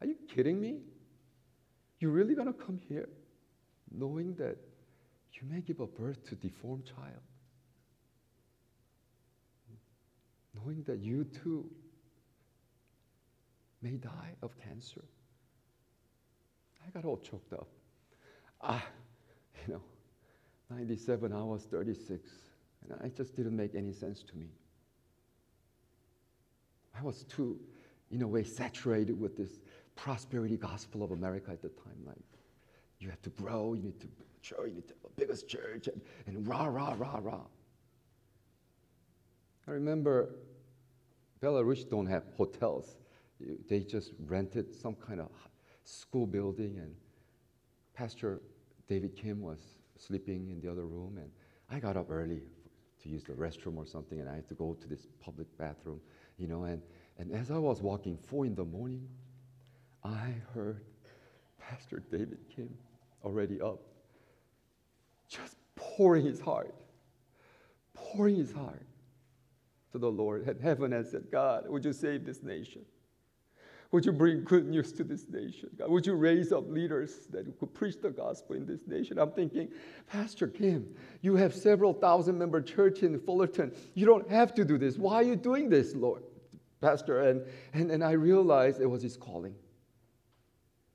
Are 0.00 0.06
you 0.06 0.16
kidding 0.28 0.60
me? 0.60 0.80
You 2.00 2.10
really 2.10 2.34
gonna 2.34 2.52
come 2.52 2.78
here 2.88 3.08
knowing 3.90 4.34
that 4.34 4.56
you 5.32 5.48
may 5.48 5.60
give 5.60 5.80
a 5.80 5.86
birth 5.86 6.24
to 6.28 6.34
deformed 6.34 6.84
child? 6.84 7.22
Knowing 10.56 10.82
that 10.86 10.98
you 10.98 11.24
too 11.24 11.68
may 13.82 13.96
die 13.96 14.34
of 14.42 14.56
cancer. 14.58 15.04
I 16.84 16.90
got 16.90 17.04
all 17.04 17.18
choked 17.18 17.52
up. 17.52 17.68
Ah, 18.60 18.84
you 19.66 19.74
know, 19.74 19.82
97, 20.70 21.32
I 21.32 21.42
was 21.42 21.64
36, 21.64 22.30
and 22.82 23.00
it 23.04 23.16
just 23.16 23.36
didn't 23.36 23.56
make 23.56 23.74
any 23.74 23.92
sense 23.92 24.22
to 24.22 24.36
me. 24.36 24.46
I 26.98 27.02
was 27.02 27.24
too, 27.24 27.58
in 28.10 28.22
a 28.22 28.28
way, 28.28 28.42
saturated 28.42 29.20
with 29.20 29.36
this 29.36 29.60
prosperity 29.94 30.56
gospel 30.56 31.02
of 31.02 31.10
America 31.10 31.50
at 31.50 31.62
the 31.62 31.68
time. 31.68 31.98
Like, 32.06 32.16
you 32.98 33.10
have 33.10 33.22
to 33.22 33.30
grow, 33.30 33.74
you 33.74 33.82
need 33.82 34.00
to 34.00 34.08
church, 34.42 34.68
you 34.68 34.74
need 34.74 34.88
to 34.88 34.94
have 34.94 35.02
the 35.02 35.20
biggest 35.20 35.48
church, 35.48 35.88
and, 35.88 36.00
and 36.26 36.46
rah, 36.46 36.66
rah, 36.66 36.94
rah, 36.96 37.18
rah. 37.22 37.44
I 39.68 39.72
remember 39.72 40.30
Belarus 41.42 41.88
don't 41.88 42.06
have 42.06 42.24
hotels. 42.36 42.96
They 43.68 43.80
just 43.80 44.12
rented 44.26 44.74
some 44.74 44.94
kind 44.94 45.20
of 45.20 45.30
school 45.84 46.26
building, 46.26 46.78
and 46.78 46.94
Pastor 47.94 48.40
David 48.88 49.16
Kim 49.16 49.40
was 49.40 49.58
sleeping 49.98 50.50
in 50.50 50.60
the 50.60 50.70
other 50.70 50.86
room, 50.86 51.18
and 51.18 51.30
I 51.70 51.80
got 51.80 51.96
up 51.96 52.10
early 52.10 52.42
to 53.02 53.08
use 53.08 53.24
the 53.24 53.32
restroom 53.32 53.76
or 53.76 53.86
something, 53.86 54.20
and 54.20 54.28
I 54.28 54.36
had 54.36 54.48
to 54.48 54.54
go 54.54 54.74
to 54.74 54.88
this 54.88 55.06
public 55.20 55.46
bathroom, 55.58 56.00
you 56.38 56.46
know, 56.46 56.64
and, 56.64 56.82
And 57.18 57.32
as 57.32 57.50
I 57.50 57.58
was 57.58 57.82
walking 57.82 58.16
four 58.16 58.46
in 58.46 58.54
the 58.54 58.64
morning, 58.64 59.08
I 60.04 60.34
heard 60.54 60.84
Pastor 61.58 62.02
David 62.10 62.38
Kim 62.54 62.68
already 63.24 63.60
up, 63.60 63.80
just 65.28 65.56
pouring 65.74 66.24
his 66.24 66.40
heart, 66.40 66.74
pouring 67.94 68.36
his 68.36 68.52
heart 68.52 68.86
to 69.96 70.00
the 70.00 70.10
Lord. 70.10 70.46
And 70.46 70.60
heaven 70.60 70.92
had 70.92 71.06
said, 71.06 71.24
God, 71.32 71.68
would 71.68 71.84
you 71.84 71.92
save 71.92 72.24
this 72.24 72.42
nation? 72.42 72.82
Would 73.92 74.04
you 74.04 74.12
bring 74.12 74.44
good 74.44 74.66
news 74.66 74.92
to 74.94 75.04
this 75.04 75.26
nation? 75.28 75.70
God, 75.78 75.90
would 75.90 76.06
you 76.06 76.14
raise 76.14 76.52
up 76.52 76.68
leaders 76.68 77.26
that 77.30 77.58
could 77.58 77.72
preach 77.72 78.00
the 78.02 78.10
gospel 78.10 78.56
in 78.56 78.66
this 78.66 78.80
nation? 78.86 79.18
I'm 79.18 79.30
thinking, 79.30 79.68
Pastor 80.10 80.48
Kim, 80.48 80.94
you 81.22 81.36
have 81.36 81.54
several 81.54 81.94
thousand 81.94 82.36
member 82.36 82.60
church 82.60 83.02
in 83.02 83.18
Fullerton. 83.20 83.72
You 83.94 84.06
don't 84.06 84.28
have 84.28 84.54
to 84.54 84.64
do 84.64 84.76
this. 84.76 84.98
Why 84.98 85.14
are 85.16 85.22
you 85.22 85.36
doing 85.36 85.68
this, 85.68 85.94
Lord? 85.94 86.24
Pastor, 86.80 87.22
and, 87.22 87.42
and, 87.72 87.90
and 87.90 88.04
I 88.04 88.12
realized 88.12 88.80
it 88.80 88.86
was 88.86 89.02
his 89.02 89.16
calling. 89.16 89.54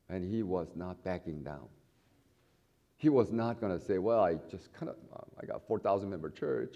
And 0.10 0.30
he 0.30 0.44
was 0.44 0.74
not 0.76 1.02
backing 1.04 1.42
down. 1.44 1.70
He 2.98 3.10
was 3.10 3.32
not 3.32 3.60
going 3.60 3.78
to 3.78 3.84
say, 3.84 3.98
well, 3.98 4.24
I 4.24 4.36
just 4.52 4.72
kind 4.74 4.90
of, 4.90 4.96
uh, 5.16 5.24
I 5.42 5.46
got 5.46 5.66
4,000 5.66 6.10
member 6.10 6.30
church. 6.30 6.76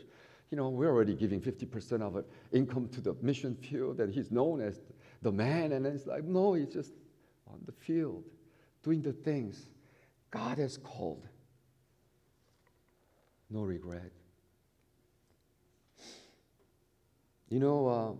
You 0.51 0.57
know, 0.57 0.69
we're 0.69 0.89
already 0.89 1.15
giving 1.15 1.41
50% 1.41 2.01
of 2.01 2.15
our 2.15 2.25
income 2.51 2.87
to 2.89 3.01
the 3.01 3.15
mission 3.21 3.55
field, 3.55 3.99
and 3.99 4.13
he's 4.13 4.31
known 4.31 4.61
as 4.61 4.81
the 5.21 5.31
man. 5.31 5.71
And 5.71 5.85
it's 5.85 6.05
like, 6.05 6.23
no, 6.23 6.53
he's 6.53 6.69
just 6.69 6.93
on 7.47 7.59
the 7.65 7.71
field 7.71 8.23
doing 8.83 9.01
the 9.01 9.13
things 9.13 9.69
God 10.29 10.57
has 10.59 10.77
called. 10.77 11.27
No 13.49 13.61
regret. 13.61 14.11
You 17.49 17.59
know, 17.59 17.87
uh, 17.87 18.11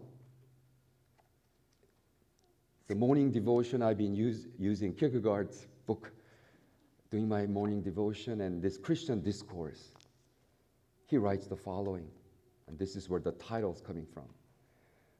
the 2.88 2.96
morning 2.96 3.32
devotion 3.32 3.82
I've 3.82 3.98
been 3.98 4.16
use, 4.16 4.48
using 4.58 4.94
Kierkegaard's 4.94 5.68
book, 5.86 6.12
doing 7.12 7.28
my 7.28 7.46
morning 7.48 7.82
devotion, 7.82 8.42
and 8.42 8.62
this 8.62 8.78
Christian 8.78 9.22
discourse. 9.22 9.95
He 11.08 11.18
writes 11.18 11.48
the 11.48 11.56
following, 11.56 12.08
and 12.68 12.78
this 12.78 12.96
is 12.96 13.10
where 13.10 13.20
the 13.20 13.34
title 13.34 13.72
is 13.74 13.82
coming 13.82 14.06
from. 14.06 14.26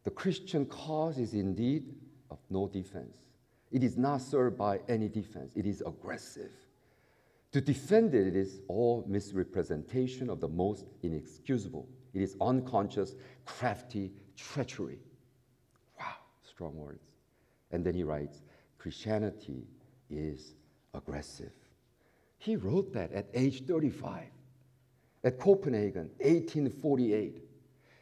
The 0.04 0.12
Christian 0.12 0.66
cause 0.66 1.18
is 1.18 1.34
indeed 1.34 1.96
of 2.32 2.40
no 2.50 2.68
defense. 2.68 3.18
It 3.72 3.84
is 3.84 3.98
not 3.98 4.22
served 4.22 4.58
by 4.58 4.80
any 4.88 5.10
defense, 5.10 5.54
it 5.56 5.66
is 5.66 5.84
aggressive. 5.86 6.52
To 7.52 7.62
defend 7.62 8.14
it, 8.14 8.28
it 8.28 8.36
is 8.36 8.60
all 8.68 9.06
misrepresentation 9.08 10.30
of 10.30 10.42
the 10.42 10.48
most 10.48 10.86
inexcusable. 11.04 11.88
It 12.14 12.22
is 12.22 12.36
unconscious, 12.42 13.16
crafty 13.46 14.12
treachery. 14.36 15.00
Wow, 15.98 16.16
strong 16.42 16.76
words. 16.76 17.06
And 17.72 17.86
then 17.86 17.94
he 17.94 18.04
writes 18.04 18.42
Christianity 18.78 19.68
is 20.10 20.56
aggressive. 20.94 21.54
He 22.38 22.56
wrote 22.56 22.94
that 22.94 23.12
at 23.14 23.28
age 23.34 23.66
35 23.66 24.24
at 25.26 25.40
Copenhagen, 25.40 26.10
1848. 26.20 27.42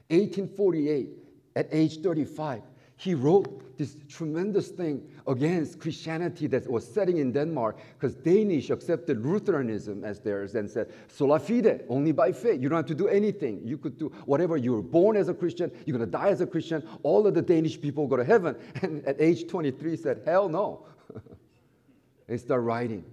1848, 0.09 1.09
at 1.55 1.67
age 1.71 2.01
35, 2.01 2.61
he 2.97 3.15
wrote 3.15 3.77
this 3.77 3.97
tremendous 4.07 4.67
thing 4.67 5.01
against 5.27 5.79
Christianity 5.79 6.47
that 6.47 6.69
was 6.69 6.85
setting 6.85 7.17
in 7.17 7.31
Denmark 7.31 7.79
because 7.97 8.13
Danish 8.13 8.69
accepted 8.69 9.25
Lutheranism 9.25 10.03
as 10.03 10.19
theirs 10.19 10.53
and 10.55 10.69
said, 10.69 10.93
sola 11.07 11.39
fide, 11.39 11.85
only 11.89 12.11
by 12.11 12.31
faith. 12.31 12.61
You 12.61 12.69
don't 12.69 12.77
have 12.77 12.85
to 12.85 12.95
do 12.95 13.07
anything. 13.07 13.61
You 13.63 13.77
could 13.77 13.97
do 13.97 14.09
whatever. 14.25 14.57
You 14.57 14.73
were 14.73 14.81
born 14.81 15.17
as 15.17 15.29
a 15.29 15.33
Christian, 15.33 15.71
you're 15.85 15.97
going 15.97 16.09
to 16.09 16.17
die 16.17 16.29
as 16.29 16.41
a 16.41 16.47
Christian. 16.47 16.87
All 17.01 17.25
of 17.25 17.33
the 17.33 17.41
Danish 17.41 17.81
people 17.81 18.05
go 18.07 18.17
to 18.17 18.23
heaven. 18.23 18.55
And 18.83 19.03
at 19.05 19.19
age 19.19 19.47
23, 19.47 19.97
said, 19.97 20.21
hell 20.25 20.49
no. 20.49 20.85
and 22.27 22.39
start 22.39 22.61
writing 22.61 23.03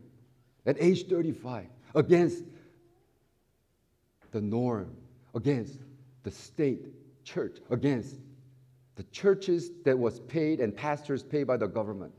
at 0.67 0.77
age 0.79 1.07
35 1.07 1.67
against 1.95 2.45
the 4.33 4.41
norm, 4.41 4.97
against 5.35 5.79
the 6.23 6.31
state 6.31 6.87
church, 7.25 7.59
against 7.71 8.17
the 8.97 9.03
churches 9.05 9.71
that 9.85 9.99
was 9.99 10.21
paid 10.21 10.61
and 10.61 10.77
pastors 10.77 11.23
paid 11.23 11.45
by 11.45 11.57
the 11.57 11.67
government. 11.67 12.13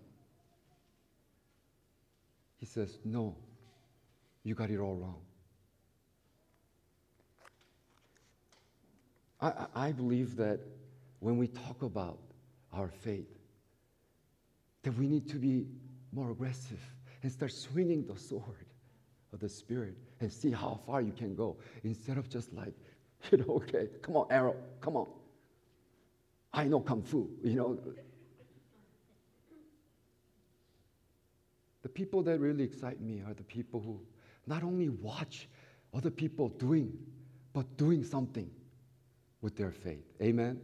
He 2.58 2.65
says, 2.65 3.00
No, 3.04 3.36
you 4.43 4.56
got 4.56 4.69
it 4.69 4.80
all 4.80 4.95
wrong. 4.95 5.21
I, 9.41 9.65
I 9.76 9.91
believe 9.91 10.36
that 10.38 10.60
when 11.19 11.38
we 11.38 11.47
talk 11.47 11.82
about 11.82 12.19
our 12.74 12.89
faith, 12.89 13.30
that 14.84 14.97
we 14.97 15.08
need 15.08 15.28
to 15.30 15.38
be 15.38 15.65
more 16.12 16.32
aggressive 16.32 16.80
and 17.24 17.32
start 17.32 17.52
swinging 17.52 18.06
the 18.06 18.17
sword 18.17 18.65
of 19.34 19.39
the 19.39 19.50
Spirit 19.50 19.98
and 20.20 20.32
see 20.32 20.52
how 20.52 20.80
far 20.86 21.02
you 21.02 21.12
can 21.12 21.36
go 21.36 21.58
instead 21.84 22.17
of 22.17 22.30
just 22.30 22.54
like, 22.54 22.74
you 23.32 23.38
know, 23.39 23.56
okay, 23.56 23.88
come 24.02 24.15
on, 24.15 24.28
arrow, 24.32 24.56
come 24.80 24.96
on. 24.96 25.08
I 26.54 26.65
know 26.65 26.82
Kung 26.82 27.02
Fu, 27.02 27.30
you 27.44 27.56
know. 27.56 27.80
The 31.82 31.89
people 31.89 32.22
that 32.24 32.39
really 32.39 32.63
excite 32.63 33.02
me 33.02 33.24
are 33.26 33.34
the 33.34 33.44
people 33.44 33.80
who 33.80 34.00
not 34.48 34.63
only 34.63 34.89
watch 34.89 35.48
other 35.94 36.12
people 36.12 36.50
doing, 36.50 36.91
but 37.54 37.78
doing 37.78 38.04
something 38.04 38.50
with 39.41 39.56
their 39.56 39.72
faith. 39.72 40.06
Amen? 40.22 40.60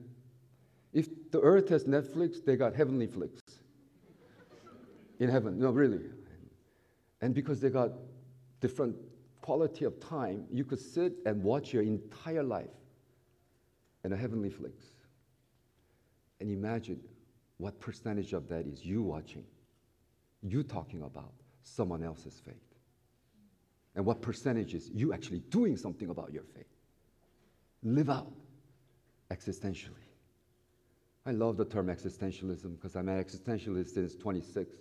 If 0.94 1.32
the 1.32 1.42
earth 1.42 1.70
has 1.70 1.86
Netflix, 1.86 2.44
they 2.44 2.56
got 2.56 2.76
heavenly 2.76 3.08
flicks 3.08 3.42
in 5.20 5.30
heaven. 5.30 5.60
No, 5.60 5.72
really. 5.72 6.02
And 7.22 7.34
because 7.34 7.60
they 7.60 7.70
got 7.70 7.92
different 8.60 8.96
quality 9.42 9.86
of 9.86 10.00
time, 10.00 10.46
you 10.52 10.64
could 10.64 10.80
sit 10.80 11.14
and 11.26 11.42
watch 11.44 11.74
your 11.74 11.84
entire 11.84 12.44
life 12.44 12.70
in 14.04 14.14
a 14.14 14.18
heavenly 14.18 14.50
flicks. 14.50 14.86
And 16.40 16.50
imagine 16.50 17.00
what 17.58 17.80
percentage 17.80 18.34
of 18.34 18.48
that 18.50 18.68
is 18.68 18.86
you 18.86 19.02
watching, 19.02 19.44
you 20.42 20.64
talking 20.64 21.02
about 21.02 21.34
someone 21.64 22.04
else's 22.04 22.40
faith. 22.46 22.56
And 23.96 24.06
what 24.06 24.22
percentage 24.22 24.76
is 24.76 24.90
you 24.94 25.14
actually 25.14 25.40
doing 25.50 25.76
something 25.76 26.10
about 26.10 26.32
your 26.32 26.44
faith. 26.44 26.68
Live 27.84 28.10
out 28.10 28.32
existentially. 29.32 30.08
I 31.26 31.32
love 31.32 31.58
the 31.58 31.66
term 31.66 31.88
existentialism 31.88 32.76
because 32.76 32.96
I'm 32.96 33.10
an 33.10 33.22
existentialist 33.24 33.90
since 33.90 34.16
26. 34.16 34.76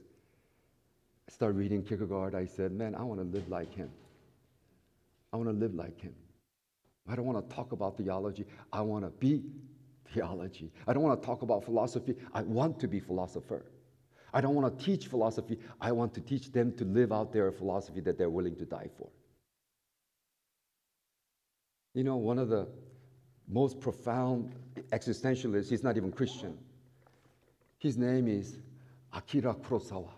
I 1.28 1.32
started 1.32 1.56
reading 1.58 1.82
Kierkegaard. 1.82 2.34
I 2.34 2.46
said, 2.46 2.72
man, 2.72 2.94
I 2.94 3.02
want 3.02 3.20
to 3.20 3.26
live 3.26 3.48
like 3.48 3.74
him. 3.74 3.90
I 5.32 5.36
want 5.36 5.48
to 5.48 5.54
live 5.54 5.74
like 5.74 6.00
him. 6.00 6.14
I 7.08 7.16
don't 7.16 7.26
want 7.26 7.48
to 7.48 7.54
talk 7.54 7.72
about 7.72 7.96
theology. 7.96 8.46
I 8.72 8.80
want 8.80 9.04
to 9.04 9.10
be 9.10 9.42
theology. 10.12 10.72
I 10.86 10.92
don't 10.92 11.02
want 11.02 11.20
to 11.20 11.26
talk 11.26 11.42
about 11.42 11.64
philosophy. 11.64 12.14
I 12.32 12.42
want 12.42 12.80
to 12.80 12.88
be 12.88 13.00
philosopher. 13.00 13.64
I 14.32 14.40
don't 14.40 14.54
want 14.54 14.78
to 14.78 14.84
teach 14.84 15.06
philosophy. 15.06 15.58
I 15.80 15.92
want 15.92 16.14
to 16.14 16.20
teach 16.20 16.52
them 16.52 16.72
to 16.76 16.84
live 16.84 17.12
out 17.12 17.32
their 17.32 17.50
philosophy 17.52 18.00
that 18.00 18.18
they're 18.18 18.30
willing 18.30 18.56
to 18.56 18.64
die 18.64 18.90
for. 18.98 19.08
You 21.94 22.04
know, 22.04 22.16
one 22.16 22.38
of 22.38 22.48
the 22.48 22.68
most 23.48 23.80
profound 23.80 24.54
existentialists, 24.92 25.70
he's 25.70 25.82
not 25.82 25.96
even 25.96 26.12
Christian. 26.12 26.58
His 27.78 27.96
name 27.96 28.28
is 28.28 28.58
Akira 29.12 29.54
Kurosawa. 29.54 30.10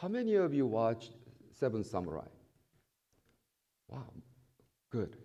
How 0.00 0.06
many 0.06 0.34
of 0.34 0.54
you 0.54 0.66
watched 0.66 1.10
Seven 1.52 1.82
Samurai? 1.82 2.28
Wow, 3.88 4.04
good. 4.90 5.16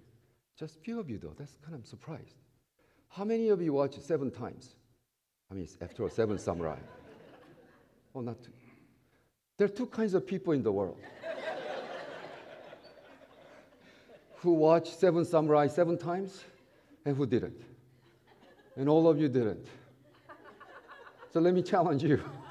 Just 0.57 0.79
few 0.83 0.99
of 0.99 1.09
you 1.09 1.19
though. 1.19 1.35
That's 1.37 1.57
kind 1.63 1.75
of 1.75 1.85
surprised. 1.85 2.37
How 3.09 3.23
many 3.23 3.49
of 3.49 3.61
you 3.61 3.73
watched 3.73 4.01
seven 4.01 4.31
times? 4.31 4.75
I 5.51 5.53
mean, 5.53 5.67
after 5.81 6.03
all, 6.03 6.09
seven 6.09 6.39
samurai. 6.39 6.77
well, 8.13 8.23
not 8.23 8.41
two. 8.41 8.51
There 9.57 9.65
are 9.65 9.69
two 9.69 9.85
kinds 9.85 10.15
of 10.15 10.25
people 10.25 10.53
in 10.53 10.63
the 10.63 10.71
world 10.71 10.97
who 14.37 14.53
watched 14.53 14.99
Seven 14.99 15.23
Samurai 15.23 15.67
seven 15.67 15.95
times 15.95 16.43
and 17.05 17.15
who 17.15 17.27
didn't. 17.27 17.61
And 18.75 18.89
all 18.89 19.07
of 19.07 19.21
you 19.21 19.29
didn't. 19.29 19.67
So 21.31 21.39
let 21.39 21.53
me 21.53 21.61
challenge 21.61 22.03
you. 22.03 22.19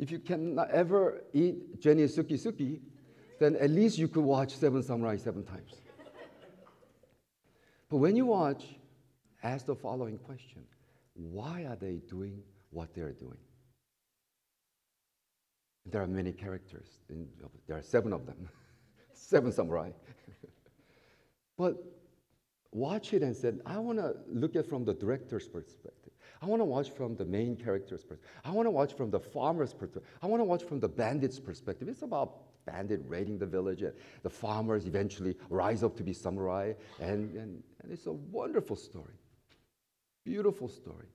if 0.00 0.10
you 0.10 0.18
can 0.18 0.58
ever 0.72 1.22
eat 1.34 1.78
Jenny 1.78 2.04
Suki 2.04 2.32
Suki, 2.32 2.80
then 3.38 3.54
at 3.56 3.70
least 3.70 3.98
you 3.98 4.08
could 4.08 4.24
watch 4.24 4.56
Seven 4.56 4.82
Samurai 4.82 5.16
seven 5.16 5.44
times. 5.44 5.74
But 7.90 7.98
when 7.98 8.16
you 8.16 8.26
watch, 8.26 8.64
ask 9.42 9.66
the 9.66 9.74
following 9.74 10.16
question 10.18 10.62
Why 11.14 11.64
are 11.64 11.76
they 11.76 12.00
doing 12.08 12.42
what 12.70 12.94
they're 12.94 13.12
doing? 13.12 13.36
There 15.86 16.00
are 16.00 16.06
many 16.06 16.32
characters, 16.32 16.86
there 17.66 17.76
are 17.76 17.82
seven 17.82 18.12
of 18.12 18.24
them, 18.26 18.48
seven 19.12 19.50
samurai. 19.50 19.90
but 21.58 21.82
watch 22.70 23.12
it 23.12 23.22
and 23.22 23.34
said, 23.36 23.60
I 23.66 23.78
want 23.78 23.98
to 23.98 24.14
look 24.28 24.54
at 24.56 24.64
it 24.64 24.68
from 24.68 24.84
the 24.84 24.94
director's 24.94 25.48
perspective. 25.48 25.99
I 26.42 26.46
want 26.46 26.60
to 26.60 26.64
watch 26.64 26.90
from 26.90 27.16
the 27.16 27.24
main 27.24 27.54
character's 27.56 28.02
perspective. 28.02 28.30
I 28.44 28.50
want 28.50 28.66
to 28.66 28.70
watch 28.70 28.94
from 28.94 29.10
the 29.10 29.20
farmer's 29.20 29.74
perspective. 29.74 30.10
I 30.22 30.26
want 30.26 30.40
to 30.40 30.44
watch 30.44 30.62
from 30.62 30.80
the 30.80 30.88
bandit's 30.88 31.38
perspective. 31.38 31.88
It's 31.88 32.02
about 32.02 32.64
bandit 32.64 33.02
raiding 33.06 33.38
the 33.38 33.46
village 33.46 33.82
and 33.82 33.92
the 34.22 34.30
farmers 34.30 34.86
eventually 34.86 35.36
rise 35.50 35.82
up 35.82 35.96
to 35.96 36.02
be 36.02 36.12
samurai. 36.12 36.72
And, 36.98 37.34
and, 37.36 37.62
and 37.82 37.92
it's 37.92 38.06
a 38.06 38.12
wonderful 38.12 38.76
story. 38.76 39.14
Beautiful 40.24 40.68
story. 40.68 41.08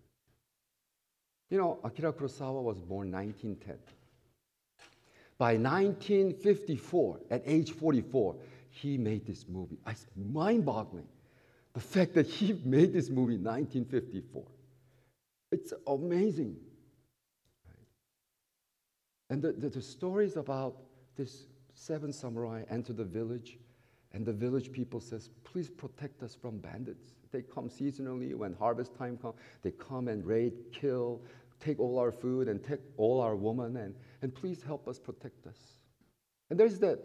You 1.49 1.57
know, 1.57 1.79
Akira 1.83 2.13
Kurosawa 2.13 2.61
was 2.61 2.79
born 2.79 3.11
1910. 3.11 3.77
By 5.37 5.57
1954, 5.57 7.19
at 7.29 7.43
age 7.45 7.71
44, 7.71 8.35
he 8.69 8.97
made 8.97 9.25
this 9.25 9.45
movie. 9.47 9.77
It's 9.87 10.05
mind 10.15 10.65
boggling. 10.65 11.07
The 11.73 11.81
fact 11.81 12.13
that 12.15 12.25
he 12.25 12.59
made 12.65 12.93
this 12.93 13.09
movie 13.09 13.35
in 13.35 13.43
1954. 13.43 14.43
It's 15.55 15.71
amazing. 15.87 16.57
And 19.29 19.41
the, 19.41 19.53
the, 19.53 19.69
the 19.69 19.81
stories 19.81 20.35
about 20.35 20.75
this 21.15 21.47
seven 21.73 22.11
samurai 22.11 22.63
enter 22.69 22.91
the 22.91 23.05
village, 23.05 23.57
and 24.11 24.25
the 24.25 24.33
village 24.33 24.73
people 24.73 24.99
says, 24.99 25.29
please 25.45 25.69
protect 25.69 26.23
us 26.23 26.35
from 26.35 26.57
bandits. 26.57 27.13
They 27.31 27.41
come 27.41 27.69
seasonally 27.69 28.35
when 28.35 28.51
harvest 28.51 28.97
time 28.97 29.17
comes. 29.17 29.35
They 29.61 29.71
come 29.71 30.09
and 30.09 30.25
raid, 30.25 30.51
kill, 30.73 31.21
take 31.61 31.79
all 31.79 31.99
our 31.99 32.11
food 32.11 32.49
and 32.49 32.61
take 32.61 32.81
all 32.97 33.21
our 33.21 33.37
women, 33.37 33.77
and, 33.77 33.95
and 34.21 34.35
please 34.35 34.61
help 34.61 34.89
us 34.89 34.99
protect 34.99 35.47
us. 35.47 35.57
And 36.49 36.59
there's 36.59 36.79
that 36.79 36.99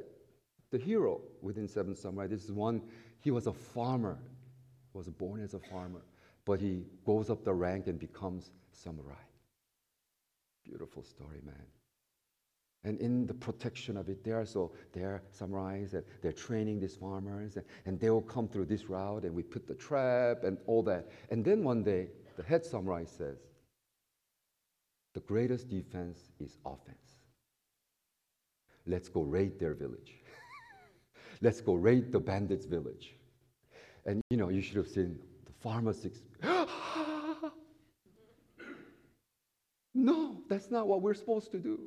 the 0.73 0.79
hero 0.79 1.21
within 1.41 1.69
Seven 1.69 1.95
Samurai. 1.95 2.27
This 2.27 2.43
is 2.43 2.51
one, 2.51 2.83
he 3.21 3.31
was 3.31 3.47
a 3.47 3.53
farmer, 3.53 4.19
was 4.93 5.09
born 5.09 5.41
as 5.41 5.55
a 5.55 5.61
farmer, 5.61 6.03
but 6.51 6.61
he 6.61 6.83
goes 7.07 7.31
up 7.31 7.45
the 7.45 7.55
rank 7.55 7.87
and 7.87 7.97
becomes 7.97 8.51
samurai. 8.73 9.25
Beautiful 10.65 11.05
story, 11.05 11.41
man. 11.47 11.67
And 12.83 12.99
in 12.99 13.25
the 13.25 13.35
protection 13.35 13.97
of 13.97 14.09
it, 14.09 14.25
there, 14.25 14.45
so 14.45 14.73
they're 14.93 15.23
samurais 15.33 15.95
and 15.95 16.03
they're 16.21 16.33
training 16.33 16.81
these 16.81 16.97
farmers, 16.97 17.55
and, 17.55 17.65
and 17.87 18.01
they 18.01 18.11
will 18.11 18.21
come 18.21 18.49
through 18.49 18.65
this 18.65 18.87
route, 18.91 19.23
and 19.23 19.33
we 19.33 19.45
put 19.45 19.69
the 19.69 19.77
trap 19.77 20.43
and 20.43 20.59
all 20.67 20.83
that. 20.83 21.09
And 21.31 21.45
then 21.45 21.63
one 21.63 21.85
day, 21.85 22.09
the 22.37 22.43
head 22.43 22.67
samurai 22.67 23.05
says, 23.05 23.39
The 25.15 25.21
greatest 25.21 25.69
defense 25.69 26.19
is 26.41 26.59
offense. 26.67 27.21
Let's 28.89 29.09
go 29.09 29.23
raid 29.23 29.61
their 29.61 29.75
village. 29.75 30.15
Let's 31.43 31.61
go 31.61 31.75
raid 31.75 32.11
the 32.11 32.19
bandits' 32.19 32.67
village. 32.67 33.15
And 34.05 34.21
you 34.31 34.37
know, 34.37 34.49
you 34.49 34.63
should 34.63 34.79
have 34.79 34.89
seen 34.89 35.21
farmers. 35.61 36.07
no, 39.95 40.43
that's 40.49 40.71
not 40.71 40.87
what 40.87 41.03
we're 41.03 41.15
supposed 41.15 41.51
to 41.53 41.59
do. 41.59 41.81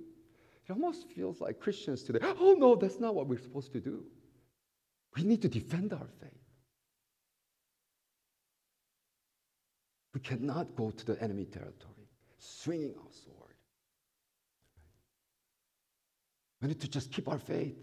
It 0.68 0.72
almost 0.72 1.10
feels 1.10 1.42
like 1.42 1.60
Christians 1.60 2.04
today, 2.04 2.20
oh 2.24 2.56
no, 2.58 2.76
that's 2.76 3.00
not 3.00 3.16
what 3.16 3.28
we're 3.28 3.40
supposed 3.42 3.74
to 3.74 3.80
do. 3.80 4.04
We 5.16 5.24
need 5.24 5.42
to 5.42 5.50
defend 5.50 5.94
our 5.94 6.08
faith. 6.22 6.32
We 10.14 10.22
cannot 10.22 10.76
go 10.76 10.92
to 10.92 11.06
the 11.06 11.22
enemy 11.22 11.46
territory 11.46 11.94
swinging 12.44 12.94
our 12.98 13.12
sword. 13.12 13.56
We 16.62 16.68
need 16.70 16.82
to 16.82 16.88
just 16.88 17.12
keep 17.12 17.28
our 17.28 17.40
faith. 17.40 17.76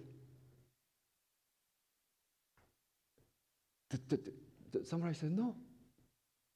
The, 3.90 4.00
the, 4.08 4.16
the, 4.16 4.78
the 4.78 4.84
samurai 4.84 5.12
said, 5.12 5.32
No, 5.32 5.56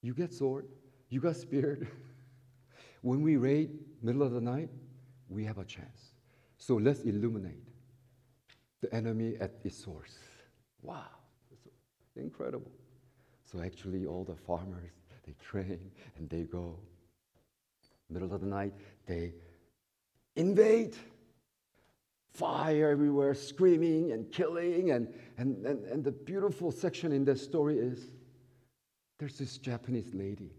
you 0.05 0.13
get 0.13 0.35
sword, 0.35 0.67
you 1.09 1.19
got 1.19 1.35
spear. 1.35 1.89
when 3.01 3.23
we 3.23 3.37
raid 3.37 3.71
middle 4.03 4.23
of 4.23 4.33
the 4.33 4.41
night, 4.41 4.69
we 5.29 5.45
have 5.45 5.57
a 5.57 5.65
chance. 5.65 6.13
So 6.59 6.75
let's 6.75 7.01
illuminate 7.01 7.65
the 8.83 8.95
enemy 8.95 9.37
at 9.41 9.55
its 9.65 9.83
source. 9.83 10.19
Wow, 10.83 11.07
it's 11.51 12.17
incredible. 12.17 12.71
So 13.51 13.63
actually, 13.63 14.05
all 14.05 14.25
the 14.25 14.37
farmers 14.37 14.91
they 15.25 15.35
train 15.41 15.91
and 16.19 16.29
they 16.29 16.43
go. 16.43 16.79
Middle 18.11 18.35
of 18.35 18.43
the 18.43 18.47
night, 18.47 18.75
they 19.07 19.33
invade. 20.37 20.97
Fire 22.35 22.91
everywhere, 22.91 23.33
screaming 23.33 24.13
and 24.13 24.31
killing. 24.31 24.91
And, 24.91 25.09
and, 25.39 25.65
and, 25.65 25.85
and 25.87 26.05
the 26.05 26.13
beautiful 26.13 26.71
section 26.71 27.13
in 27.13 27.25
that 27.25 27.39
story 27.39 27.79
is 27.79 28.11
there's 29.25 29.39
this 29.39 29.57
Japanese 29.57 30.13
lady 30.13 30.51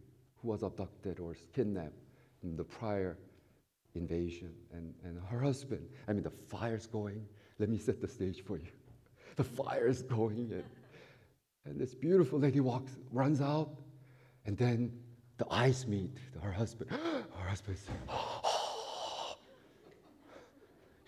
who 0.42 0.48
was 0.48 0.64
abducted 0.64 1.20
or 1.20 1.36
kidnapped 1.54 2.02
in 2.42 2.56
the 2.56 2.64
prior 2.64 3.16
invasion 3.94 4.56
and, 4.74 4.92
and 5.04 5.20
her 5.30 5.40
husband. 5.40 5.88
I 6.08 6.14
mean, 6.14 6.24
the 6.24 6.32
fire's 6.32 6.88
going. 6.88 7.28
Let 7.60 7.70
me 7.70 7.78
set 7.78 8.02
the 8.02 8.08
stage 8.08 8.44
for 8.44 8.58
you. 8.58 8.72
The 9.36 9.44
fire's 9.44 10.02
going, 10.02 10.52
and, 10.52 10.64
and 11.66 11.80
this 11.80 11.94
beautiful 11.94 12.40
lady 12.40 12.60
walks, 12.60 12.94
runs 13.12 13.40
out, 13.40 13.70
and 14.48 14.58
then 14.58 14.92
the 15.38 15.46
eyes 15.54 15.86
meet. 15.86 16.18
Her 16.42 16.52
husband, 16.52 16.90
her 16.90 17.48
husband 17.48 17.78
says, 17.78 17.96
oh, 18.10 19.36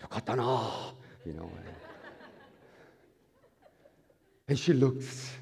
"Yokatana," 0.00 0.94
you 1.26 1.32
know. 1.32 1.50
And, 1.56 1.74
and 4.46 4.56
she 4.56 4.72
looks, 4.72 5.32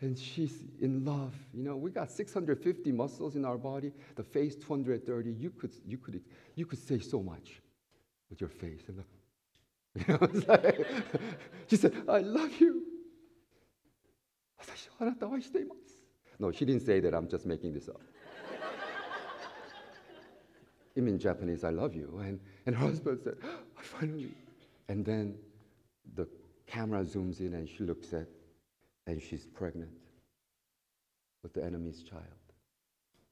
and 0.00 0.18
she's 0.18 0.64
in 0.80 1.04
love. 1.04 1.34
You 1.52 1.62
know, 1.62 1.76
we 1.76 1.90
got 1.90 2.10
650 2.10 2.92
muscles 2.92 3.36
in 3.36 3.44
our 3.44 3.58
body, 3.58 3.92
the 4.16 4.22
face 4.22 4.56
230. 4.56 5.30
You 5.30 5.50
could, 5.50 5.72
you 5.86 5.98
could, 5.98 6.22
you 6.54 6.66
could 6.66 6.78
say 6.78 6.98
so 6.98 7.22
much 7.22 7.60
with 8.30 8.40
your 8.40 8.48
face. 8.48 8.82
And, 8.88 9.04
you 9.94 10.04
know, 10.08 10.18
like, 10.48 10.86
she 11.66 11.76
said, 11.76 11.94
I 12.08 12.20
love 12.20 12.60
you. 12.60 12.84
No, 16.38 16.50
she 16.50 16.64
didn't 16.64 16.82
say 16.82 17.00
that. 17.00 17.14
I'm 17.14 17.28
just 17.28 17.44
making 17.44 17.74
this 17.74 17.88
up. 17.88 18.00
it 20.96 21.02
means 21.02 21.22
Japanese, 21.22 21.64
I 21.64 21.70
love 21.70 21.94
you. 21.94 22.20
And, 22.24 22.40
and 22.64 22.74
her 22.74 22.86
husband 22.86 23.20
said, 23.22 23.36
I 23.42 23.82
finally. 23.82 24.32
And 24.88 25.04
then 25.04 25.34
the 26.14 26.26
camera 26.66 27.04
zooms 27.04 27.40
in 27.40 27.54
and 27.54 27.68
she 27.68 27.84
looks 27.84 28.14
at 28.14 28.26
and 29.06 29.20
she's 29.20 29.46
pregnant 29.46 29.90
with 31.42 31.52
the 31.54 31.64
enemy's 31.64 32.02
child, 32.02 32.24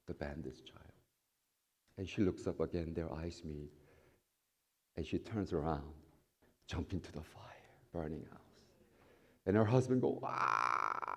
the 0.07 0.13
bandit's 0.13 0.61
child. 0.61 0.85
And 1.97 2.07
she 2.07 2.21
looks 2.21 2.47
up 2.47 2.59
again, 2.59 2.93
their 2.93 3.11
eyes 3.13 3.41
meet, 3.43 3.71
and 4.95 5.05
she 5.05 5.17
turns 5.17 5.53
around, 5.53 5.93
jump 6.67 6.93
into 6.93 7.11
the 7.11 7.21
fire, 7.21 7.43
burning 7.93 8.25
house. 8.31 8.39
And 9.45 9.55
her 9.55 9.65
husband 9.65 10.01
go, 10.01 10.19
ah! 10.23 11.15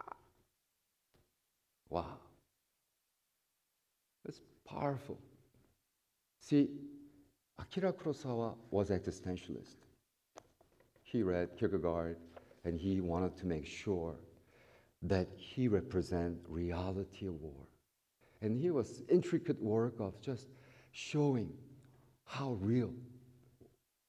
Wow. 1.89 2.19
That's 4.25 4.41
powerful. 4.65 5.19
See, 6.41 6.69
Akira 7.59 7.93
Kurosawa 7.93 8.55
was 8.71 8.91
existentialist. 8.91 9.77
He 11.03 11.23
read 11.23 11.57
Kierkegaard, 11.59 12.17
and 12.65 12.79
he 12.79 13.01
wanted 13.01 13.37
to 13.37 13.47
make 13.47 13.67
sure 13.67 14.17
that 15.03 15.29
he 15.37 15.69
represent 15.69 16.39
reality 16.49 17.27
of 17.27 17.41
war. 17.41 17.67
And 18.41 18.57
he 18.57 18.71
was 18.71 19.03
intricate 19.09 19.61
work 19.61 19.95
of 20.01 20.21
just 20.21 20.49
showing 20.93 21.53
how 22.25 22.53
real 22.61 22.93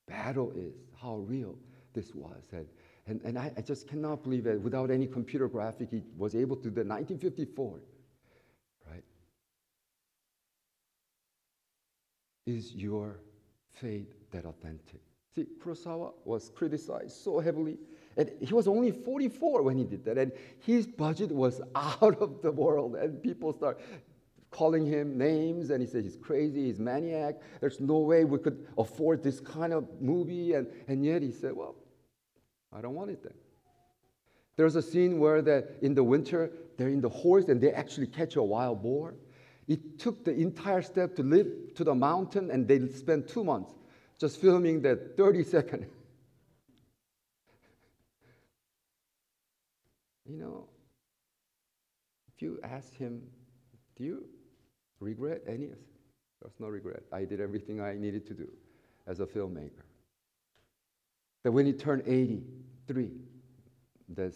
battle 0.07 0.51
is, 0.55 0.73
how 1.01 1.17
real 1.17 1.55
this 1.93 2.13
was. 2.13 2.43
And, 2.51 2.67
and, 3.07 3.21
and 3.23 3.37
I, 3.37 3.51
I 3.57 3.61
just 3.61 3.87
cannot 3.87 4.23
believe 4.23 4.43
that 4.45 4.59
without 4.61 4.91
any 4.91 5.07
computer 5.07 5.47
graphic, 5.47 5.89
he 5.91 6.01
was 6.17 6.35
able 6.35 6.55
to 6.57 6.63
do 6.63 6.69
that. 6.75 6.87
1954, 6.87 7.79
right? 8.89 9.03
Is 12.45 12.73
your 12.73 13.19
faith 13.69 14.13
that 14.31 14.45
authentic? 14.45 15.01
See, 15.35 15.47
Kurosawa 15.63 16.13
was 16.25 16.49
criticized 16.49 17.17
so 17.23 17.39
heavily 17.39 17.77
and 18.17 18.31
he 18.39 18.53
was 18.53 18.67
only 18.67 18.91
44 18.91 19.63
when 19.63 19.77
he 19.77 19.83
did 19.83 20.05
that. 20.05 20.17
And 20.17 20.31
his 20.59 20.85
budget 20.85 21.31
was 21.31 21.61
out 21.75 22.21
of 22.21 22.41
the 22.41 22.51
world. 22.51 22.95
And 22.95 23.21
people 23.21 23.53
start 23.53 23.79
calling 24.51 24.85
him 24.85 25.17
names. 25.17 25.69
And 25.69 25.81
he 25.81 25.87
said 25.87 26.03
he's 26.03 26.17
crazy, 26.17 26.65
he's 26.65 26.79
maniac. 26.79 27.35
There's 27.59 27.79
no 27.79 27.99
way 27.99 28.23
we 28.23 28.37
could 28.37 28.67
afford 28.77 29.23
this 29.23 29.39
kind 29.39 29.73
of 29.73 29.87
movie. 29.99 30.53
And, 30.53 30.67
and 30.87 31.03
yet 31.03 31.21
he 31.21 31.31
said, 31.31 31.53
well, 31.55 31.75
I 32.71 32.81
don't 32.81 32.95
want 32.95 33.11
it 33.11 33.23
then. 33.23 33.33
There's 34.55 34.75
a 34.75 34.81
scene 34.81 35.19
where 35.19 35.41
that 35.41 35.77
in 35.81 35.95
the 35.95 36.03
winter, 36.03 36.51
they're 36.77 36.89
in 36.89 37.01
the 37.01 37.09
horse 37.09 37.45
and 37.45 37.59
they 37.59 37.71
actually 37.71 38.07
catch 38.07 38.35
a 38.35 38.43
wild 38.43 38.83
boar. 38.83 39.15
It 39.67 39.97
took 39.97 40.23
the 40.23 40.35
entire 40.35 40.83
step 40.83 41.15
to 41.15 41.23
live 41.23 41.47
to 41.75 41.83
the 41.83 41.95
mountain 41.95 42.51
and 42.51 42.67
they 42.67 42.87
spent 42.89 43.27
two 43.27 43.43
months 43.43 43.73
just 44.19 44.39
filming 44.39 44.81
that 44.83 45.17
30 45.17 45.43
second 45.55 45.87
You 50.25 50.37
know, 50.37 50.69
if 52.33 52.41
you 52.41 52.59
ask 52.63 52.95
him, 52.95 53.21
do 53.97 54.03
you 54.03 54.25
regret 54.99 55.41
any? 55.47 55.65
of 55.65 55.77
There's 56.41 56.59
no 56.59 56.67
regret. 56.67 57.03
I 57.11 57.25
did 57.25 57.41
everything 57.41 57.81
I 57.81 57.95
needed 57.95 58.25
to 58.27 58.33
do 58.33 58.47
as 59.05 59.19
a 59.19 59.25
filmmaker. 59.25 59.83
That 61.43 61.51
when 61.51 61.65
he 61.65 61.73
turned 61.73 62.03
83, 62.07 63.11
that 64.15 64.33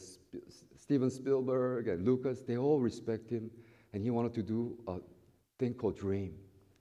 Steven 0.75 1.09
Spielberg 1.09 1.87
and 1.87 2.05
Lucas, 2.05 2.41
they 2.41 2.57
all 2.57 2.79
respect 2.79 3.29
him, 3.29 3.49
and 3.93 4.03
he 4.03 4.09
wanted 4.09 4.33
to 4.35 4.43
do 4.43 4.77
a 4.87 4.97
thing 5.57 5.73
called 5.73 5.97
Dream, 5.97 6.33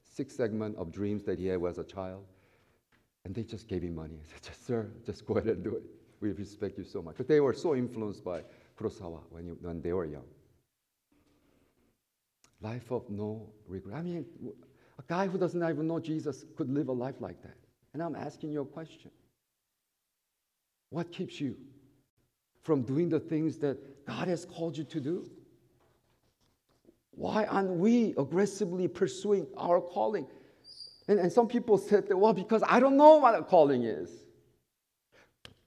six 0.02 0.36
segment 0.36 0.76
of 0.76 0.90
dreams 0.90 1.22
that 1.24 1.38
he 1.38 1.46
had 1.46 1.64
as 1.64 1.78
a 1.78 1.84
child. 1.84 2.24
And 3.24 3.34
they 3.34 3.42
just 3.42 3.68
gave 3.68 3.82
him 3.82 3.94
money. 3.94 4.20
I 4.34 4.38
said, 4.40 4.56
sir, 4.56 4.90
just 5.04 5.26
go 5.26 5.34
ahead 5.34 5.56
and 5.56 5.64
do 5.64 5.76
it. 5.76 5.82
We 6.20 6.32
respect 6.32 6.78
you 6.78 6.84
so 6.84 7.02
much. 7.02 7.16
But 7.16 7.28
they 7.28 7.40
were 7.40 7.52
so 7.52 7.74
influenced 7.74 8.24
by 8.24 8.42
Kurosawa 8.78 9.20
when, 9.30 9.46
you, 9.46 9.58
when 9.60 9.80
they 9.80 9.92
were 9.92 10.04
young. 10.04 10.26
Life 12.60 12.90
of 12.90 13.08
no 13.10 13.48
regret. 13.66 13.96
I 13.96 14.02
mean, 14.02 14.24
a 14.98 15.02
guy 15.06 15.26
who 15.26 15.38
doesn't 15.38 15.62
even 15.62 15.86
know 15.86 16.00
Jesus 16.00 16.44
could 16.56 16.70
live 16.70 16.88
a 16.88 16.92
life 16.92 17.20
like 17.20 17.42
that. 17.42 17.56
And 17.92 18.02
I'm 18.02 18.16
asking 18.16 18.52
you 18.52 18.62
a 18.62 18.66
question 18.66 19.10
What 20.90 21.12
keeps 21.12 21.40
you 21.40 21.56
from 22.62 22.82
doing 22.82 23.08
the 23.08 23.20
things 23.20 23.58
that 23.58 24.06
God 24.06 24.28
has 24.28 24.44
called 24.44 24.76
you 24.76 24.84
to 24.84 25.00
do? 25.00 25.30
Why 27.12 27.44
aren't 27.44 27.70
we 27.70 28.14
aggressively 28.18 28.88
pursuing 28.88 29.46
our 29.56 29.80
calling? 29.80 30.26
And, 31.08 31.18
and 31.18 31.32
some 31.32 31.48
people 31.48 31.78
said 31.78 32.08
that, 32.08 32.16
well, 32.16 32.32
because 32.32 32.62
I 32.66 32.80
don't 32.80 32.96
know 32.96 33.16
what 33.16 33.34
a 33.34 33.42
calling 33.42 33.84
is. 33.84 34.10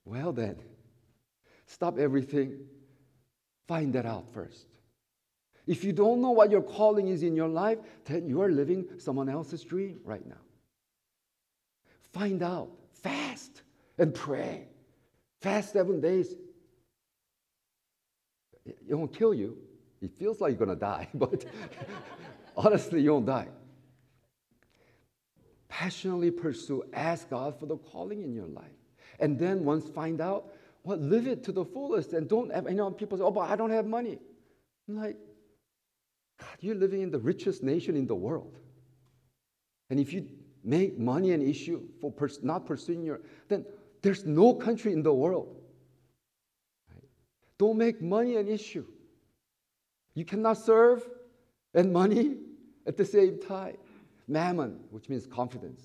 Well, 0.05 0.31
then, 0.31 0.57
stop 1.65 1.97
everything, 1.97 2.59
find 3.69 3.93
that 3.93 4.05
out 4.05 4.25
first. 4.33 4.65
If 5.67 5.83
you 5.83 5.93
don't 5.93 6.19
know 6.21 6.31
what 6.31 6.49
your 6.49 6.63
calling 6.63 7.09
is 7.09 7.21
in 7.21 7.35
your 7.35 7.47
life, 7.47 7.77
then 8.05 8.27
you 8.27 8.41
are 8.41 8.49
living 8.49 8.87
someone 8.97 9.29
else's 9.29 9.63
dream 9.63 9.99
right 10.03 10.25
now. 10.27 10.43
Find 12.11 12.41
out, 12.41 12.71
fast, 12.91 13.61
and 13.99 14.13
pray. 14.13 14.67
Fast 15.41 15.73
seven 15.73 16.01
days. 16.01 16.33
It 18.65 18.95
won't 18.95 19.13
kill 19.13 19.35
you. 19.35 19.57
It 20.01 20.11
feels 20.17 20.41
like 20.41 20.49
you're 20.51 20.65
going 20.65 20.75
to 20.77 20.85
die, 20.93 21.07
but 21.13 21.45
honestly, 22.57 23.01
you 23.01 23.13
won't 23.13 23.27
die 23.27 23.49
passionately 25.79 26.31
pursue, 26.31 26.83
ask 26.91 27.29
God 27.29 27.57
for 27.57 27.65
the 27.65 27.77
calling 27.77 28.21
in 28.21 28.33
your 28.33 28.47
life. 28.47 28.65
And 29.19 29.39
then 29.39 29.63
once 29.63 29.87
find 29.87 30.19
out, 30.19 30.51
well, 30.83 30.97
live 30.97 31.27
it 31.27 31.43
to 31.45 31.51
the 31.51 31.65
fullest 31.65 32.13
and 32.13 32.27
don't 32.27 32.53
have, 32.53 32.67
you 32.69 32.75
know, 32.75 32.91
people 32.91 33.17
say, 33.17 33.23
oh, 33.23 33.31
but 33.31 33.49
I 33.49 33.55
don't 33.55 33.71
have 33.71 33.85
money. 33.85 34.17
I'm 34.87 34.97
like, 34.97 35.17
God, 36.39 36.57
you're 36.61 36.75
living 36.75 37.01
in 37.01 37.11
the 37.11 37.19
richest 37.19 37.63
nation 37.63 37.95
in 37.95 38.07
the 38.07 38.15
world. 38.15 38.57
And 39.89 39.99
if 39.99 40.13
you 40.13 40.27
make 40.63 40.97
money 40.97 41.31
an 41.31 41.41
issue 41.41 41.83
for 41.99 42.11
pers- 42.11 42.43
not 42.43 42.65
pursuing 42.65 43.03
your, 43.03 43.21
then 43.47 43.65
there's 44.01 44.25
no 44.25 44.53
country 44.53 44.93
in 44.93 45.03
the 45.03 45.13
world. 45.13 45.55
Right? 46.89 47.03
Don't 47.57 47.77
make 47.77 48.01
money 48.01 48.37
an 48.37 48.47
issue. 48.47 48.85
You 50.13 50.25
cannot 50.25 50.57
serve 50.57 51.07
and 51.73 51.91
money 51.91 52.37
at 52.87 52.97
the 52.97 53.05
same 53.05 53.39
time 53.39 53.77
mammon, 54.29 54.79
which 54.91 55.09
means 55.09 55.25
confidence. 55.25 55.81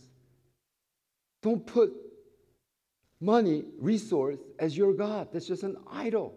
Don't 1.43 1.67
put 1.67 1.93
money, 3.25 3.65
resource 3.79 4.39
as 4.59 4.77
your 4.77 4.93
God. 4.93 5.29
That's 5.33 5.47
just 5.47 5.63
an 5.63 5.77
idol. 5.91 6.35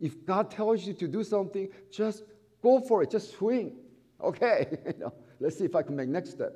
If 0.00 0.24
God 0.24 0.50
tells 0.50 0.86
you 0.86 0.94
to 0.94 1.08
do 1.08 1.24
something, 1.24 1.68
just 1.90 2.22
go 2.62 2.80
for 2.80 3.02
it. 3.02 3.10
Just 3.10 3.32
swing. 3.32 3.76
Okay, 4.22 4.66
you 4.86 4.98
know, 4.98 5.14
let's 5.40 5.58
see 5.58 5.64
if 5.64 5.74
I 5.74 5.82
can 5.82 5.96
make 5.96 6.08
next 6.08 6.30
step. 6.30 6.52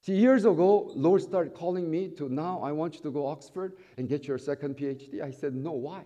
See, 0.00 0.14
years 0.14 0.44
ago, 0.44 0.90
Lord 0.94 1.22
started 1.22 1.54
calling 1.54 1.88
me 1.88 2.08
to 2.18 2.28
now 2.28 2.60
I 2.62 2.72
want 2.72 2.94
you 2.94 3.00
to 3.02 3.10
go 3.10 3.26
Oxford 3.26 3.74
and 3.96 4.08
get 4.08 4.26
your 4.26 4.38
second 4.38 4.76
PhD. 4.76 5.22
I 5.22 5.30
said, 5.30 5.54
no, 5.54 5.72
why? 5.72 6.02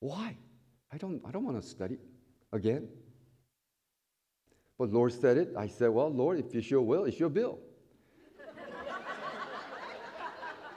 Why? 0.00 0.36
I 0.92 0.98
don't, 0.98 1.22
I 1.26 1.30
don't 1.30 1.44
want 1.44 1.60
to 1.60 1.66
study 1.66 1.98
again. 2.52 2.88
But 4.78 4.90
Lord 4.90 5.12
said 5.12 5.38
it. 5.38 5.54
I 5.56 5.68
said, 5.68 5.88
Well, 5.88 6.10
Lord, 6.10 6.38
if 6.38 6.54
it's 6.54 6.70
your 6.70 6.82
will, 6.82 7.04
it's 7.04 7.18
your 7.18 7.28
bill. 7.28 7.58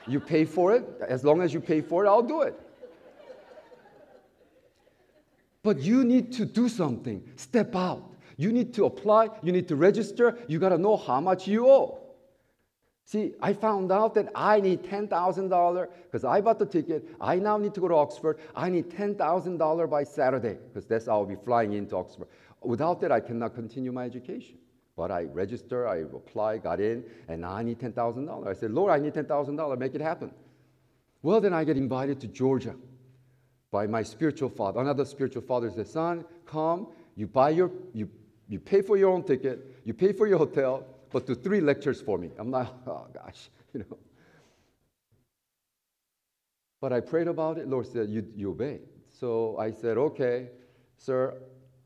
You 0.10 0.20
pay 0.20 0.46
for 0.46 0.74
it. 0.74 0.86
As 1.08 1.24
long 1.24 1.42
as 1.42 1.54
you 1.54 1.60
pay 1.60 1.82
for 1.82 2.06
it, 2.06 2.08
I'll 2.08 2.22
do 2.22 2.42
it. 2.42 2.60
But 5.62 5.80
you 5.80 6.04
need 6.04 6.32
to 6.34 6.46
do 6.46 6.70
something. 6.70 7.22
Step 7.36 7.76
out. 7.76 8.04
You 8.38 8.54
need 8.54 8.74
to 8.76 8.86
apply. 8.86 9.30
You 9.44 9.52
need 9.52 9.68
to 9.68 9.76
register. 9.76 10.38
You 10.48 10.60
got 10.60 10.70
to 10.70 10.78
know 10.78 10.96
how 10.96 11.20
much 11.20 11.48
you 11.48 11.68
owe. 11.68 12.00
See, 13.04 13.34
I 13.42 13.54
found 13.54 13.92
out 13.92 14.14
that 14.14 14.32
I 14.36 14.62
need 14.62 14.84
$10,000 14.84 15.88
because 16.04 16.24
I 16.24 16.42
bought 16.42 16.60
the 16.60 16.66
ticket. 16.66 17.10
I 17.20 17.38
now 17.38 17.58
need 17.58 17.74
to 17.74 17.82
go 17.82 17.88
to 17.88 17.96
Oxford. 17.96 18.38
I 18.56 18.70
need 18.70 18.90
$10,000 18.92 19.90
by 19.90 20.04
Saturday 20.04 20.60
because 20.68 20.86
that's 20.86 21.08
how 21.08 21.14
I'll 21.14 21.26
be 21.26 21.36
flying 21.36 21.74
into 21.74 21.98
Oxford. 21.98 22.28
Without 22.62 23.02
that, 23.02 23.12
I 23.12 23.20
cannot 23.20 23.56
continue 23.56 23.92
my 23.92 24.06
education. 24.06 24.60
But 25.00 25.12
I 25.12 25.24
register, 25.24 25.88
I 25.88 26.00
apply, 26.00 26.58
got 26.58 26.82
in, 26.82 27.06
and 27.30 27.40
now 27.40 27.54
I 27.54 27.64
need 27.64 27.80
$10,000. 27.80 28.46
I 28.46 28.52
said, 28.52 28.72
Lord, 28.72 28.92
I 28.92 29.00
need 29.00 29.14
$10,000, 29.14 29.78
make 29.78 29.96
it 29.96 30.02
happen. 30.02 30.30
Well, 31.22 31.40
then 31.40 31.54
I 31.54 31.64
get 31.64 31.78
invited 31.78 32.20
to 32.20 32.28
Georgia 32.28 32.76
by 33.72 33.88
my 33.88 34.04
spiritual 34.04 34.50
father. 34.50 34.82
Another 34.82 35.06
spiritual 35.06 35.44
father 35.44 35.72
said, 35.72 35.88
Son, 35.88 36.26
come, 36.46 36.88
you 37.16 37.28
buy 37.28 37.52
your, 37.52 37.72
you, 37.94 38.10
you 38.50 38.60
pay 38.60 38.82
for 38.82 38.98
your 38.98 39.12
own 39.12 39.24
ticket, 39.24 39.82
you 39.86 39.94
pay 39.94 40.12
for 40.12 40.28
your 40.28 40.38
hotel, 40.38 40.86
but 41.14 41.26
do 41.26 41.34
three 41.34 41.62
lectures 41.62 42.02
for 42.02 42.18
me. 42.18 42.32
I'm 42.38 42.52
like, 42.52 42.68
oh 42.88 43.08
gosh, 43.14 43.50
you 43.74 43.80
know. 43.80 43.98
But 46.82 46.92
I 46.92 47.00
prayed 47.00 47.30
about 47.30 47.58
it. 47.58 47.70
Lord 47.70 47.88
said, 47.88 48.10
you, 48.10 48.28
you 48.36 48.52
obey. 48.52 48.82
So 49.18 49.58
I 49.58 49.72
said, 49.72 49.98
okay, 49.98 50.50
sir, 50.98 51.38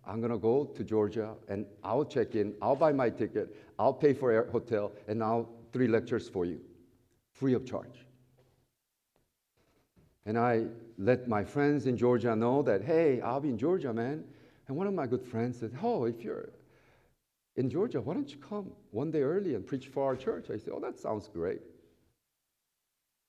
I'm 0.06 0.20
going 0.20 0.32
to 0.32 0.38
go 0.38 0.66
to 0.66 0.84
Georgia 0.84 1.34
and 1.48 1.66
I'll 1.84 2.06
check 2.06 2.36
in, 2.36 2.54
I'll 2.62 2.76
buy 2.76 2.92
my 2.92 3.10
ticket, 3.10 3.56
I'll 3.80 3.94
pay 3.94 4.14
for 4.14 4.38
a 4.38 4.52
hotel, 4.52 4.92
and 5.08 5.24
I'll 5.24 5.50
three 5.72 5.88
lectures 5.88 6.28
for 6.28 6.46
you, 6.46 6.60
free 7.32 7.54
of 7.54 7.66
charge. 7.66 8.06
And 10.26 10.38
I 10.38 10.66
let 10.98 11.28
my 11.28 11.44
friends 11.44 11.86
in 11.86 11.98
Georgia 11.98 12.36
know 12.36 12.62
that, 12.64 12.84
hey, 12.84 13.22
I'll 13.22 13.42
be 13.42 13.50
in 13.50 13.58
Georgia, 13.58 13.94
man. 13.94 14.24
And 14.68 14.78
one 14.78 14.88
of 14.88 14.94
my 14.94 15.08
good 15.08 15.24
friends 15.24 15.60
said, 15.60 15.72
oh, 15.82 16.06
if 16.06 16.24
you're 16.24 16.50
in 17.56 17.70
Georgia, 17.70 18.00
why 18.00 18.14
don't 18.14 18.30
you 18.30 18.38
come 18.38 18.72
one 18.92 19.12
day 19.12 19.22
early 19.22 19.56
and 19.56 19.66
preach 19.66 19.88
for 19.88 20.06
our 20.06 20.16
church? 20.16 20.46
I 20.50 20.58
said, 20.58 20.74
oh, 20.74 20.80
that 20.80 20.98
sounds 20.98 21.28
great. 21.28 21.62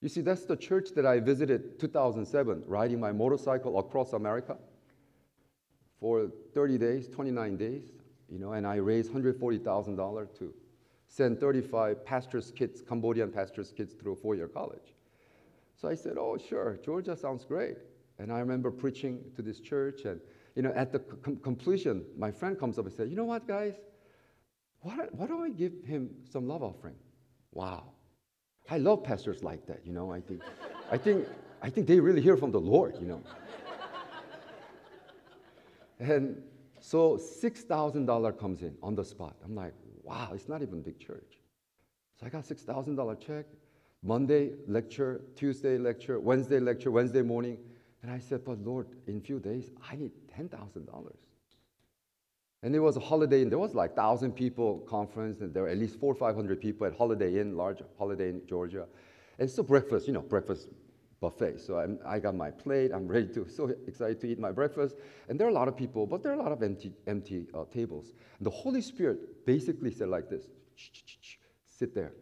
You 0.01 0.09
see, 0.09 0.21
that's 0.21 0.45
the 0.45 0.55
church 0.55 0.89
that 0.95 1.05
I 1.05 1.19
visited 1.19 1.79
2007, 1.79 2.63
riding 2.67 2.99
my 2.99 3.11
motorcycle 3.11 3.79
across 3.79 4.13
America 4.13 4.57
for 5.99 6.29
30 6.53 6.77
days, 6.77 7.07
29 7.07 7.57
days, 7.57 7.91
you 8.29 8.39
know, 8.39 8.53
and 8.53 8.65
I 8.65 8.75
raised 8.75 9.11
$140,000 9.11 10.37
to 10.39 10.53
send 11.07 11.39
35 11.39 12.05
pastors' 12.05 12.51
kids, 12.51 12.81
Cambodian 12.81 13.31
pastors' 13.31 13.71
kids 13.71 13.93
through 13.93 14.13
a 14.13 14.15
four-year 14.15 14.47
college. 14.47 14.93
So 15.75 15.87
I 15.87 15.95
said, 15.95 16.17
oh, 16.17 16.37
sure, 16.37 16.79
Georgia 16.83 17.15
sounds 17.15 17.45
great. 17.45 17.77
And 18.17 18.31
I 18.31 18.39
remember 18.39 18.71
preaching 18.71 19.19
to 19.35 19.41
this 19.41 19.59
church, 19.59 20.05
and, 20.05 20.19
you 20.55 20.61
know, 20.61 20.71
at 20.75 20.91
the 20.91 20.99
com- 20.99 21.37
completion, 21.37 22.05
my 22.17 22.31
friend 22.31 22.57
comes 22.57 22.79
up 22.79 22.85
and 22.85 22.93
said, 22.93 23.09
you 23.09 23.15
know 23.15 23.25
what, 23.25 23.47
guys? 23.47 23.73
Why, 24.79 24.97
why 25.11 25.27
don't 25.27 25.43
I 25.43 25.49
give 25.49 25.73
him 25.85 26.09
some 26.29 26.47
love 26.47 26.63
offering? 26.63 26.95
Wow. 27.51 27.91
I 28.69 28.77
love 28.77 29.03
pastors 29.03 29.43
like 29.43 29.65
that, 29.67 29.85
you 29.85 29.93
know. 29.93 30.11
I 30.11 30.21
think, 30.21 30.41
I 30.91 30.97
think, 30.97 31.27
I 31.61 31.69
think 31.69 31.87
they 31.87 31.99
really 31.99 32.21
hear 32.21 32.37
from 32.37 32.51
the 32.51 32.59
Lord, 32.59 32.95
you 32.99 33.07
know. 33.07 33.21
And 35.99 36.41
so 36.79 37.17
$6,000 37.17 38.39
comes 38.39 38.61
in 38.61 38.75
on 38.83 38.95
the 38.95 39.03
spot. 39.03 39.35
I'm 39.43 39.55
like, 39.55 39.73
wow, 40.03 40.31
it's 40.33 40.47
not 40.47 40.61
even 40.61 40.81
big 40.81 40.99
church. 40.99 41.39
So 42.19 42.25
I 42.25 42.29
got 42.29 42.43
$6,000 42.43 43.19
check. 43.19 43.45
Monday 44.03 44.51
lecture, 44.67 45.21
Tuesday 45.35 45.77
lecture, 45.77 46.19
Wednesday 46.19 46.59
lecture, 46.59 46.91
Wednesday 46.91 47.23
morning. 47.23 47.57
And 48.03 48.11
I 48.11 48.19
said, 48.19 48.45
but 48.45 48.59
Lord, 48.59 48.87
in 49.07 49.17
a 49.17 49.19
few 49.19 49.39
days, 49.39 49.71
I 49.89 49.95
need 49.95 50.11
$10,000. 50.37 51.15
And 52.61 52.75
it 52.75 52.79
was 52.79 52.97
a 52.97 52.99
holiday 52.99 53.41
and 53.41 53.51
There 53.51 53.59
was 53.59 53.73
like 53.73 53.91
1,000 53.91 54.31
people 54.31 54.79
conference, 54.79 55.41
and 55.41 55.53
there 55.53 55.63
were 55.63 55.69
at 55.69 55.77
least 55.77 55.99
four 55.99 56.11
or 56.11 56.15
500 56.15 56.59
people 56.59 56.87
at 56.87 56.95
Holiday 56.95 57.39
Inn, 57.39 57.55
large 57.55 57.81
Holiday 57.97 58.29
Inn, 58.29 58.41
Georgia. 58.47 58.85
And 59.39 59.49
so 59.49 59.63
breakfast, 59.63 60.07
you 60.07 60.13
know, 60.13 60.21
breakfast 60.21 60.69
buffet. 61.21 61.59
So 61.59 61.79
I'm, 61.79 61.99
i 62.05 62.19
got 62.19 62.35
my 62.35 62.51
plate. 62.51 62.91
I'm 62.93 63.07
ready 63.07 63.27
to, 63.33 63.47
so 63.59 63.73
excited 63.87 64.19
to 64.21 64.27
eat 64.27 64.39
my 64.39 64.51
breakfast. 64.51 64.95
And 65.29 65.39
there 65.39 65.47
are 65.47 65.51
a 65.51 65.53
lot 65.53 65.67
of 65.67 65.75
people, 65.75 66.05
but 66.05 66.23
there 66.23 66.31
are 66.31 66.35
a 66.35 66.41
lot 66.41 66.51
of 66.51 66.61
empty, 66.63 66.93
empty 67.07 67.47
uh, 67.53 67.65
tables. 67.71 68.13
And 68.37 68.45
the 68.45 68.51
Holy 68.51 68.81
Spirit 68.81 69.45
basically 69.45 69.91
said 69.91 70.09
like 70.09 70.29
this, 70.29 70.43
sit 71.65 71.95
there. 71.95 72.13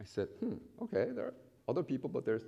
I 0.00 0.04
said, 0.04 0.28
hmm, 0.40 0.54
okay, 0.82 1.10
there 1.14 1.26
are 1.26 1.34
other 1.68 1.82
people, 1.82 2.08
but 2.08 2.24
there's 2.24 2.44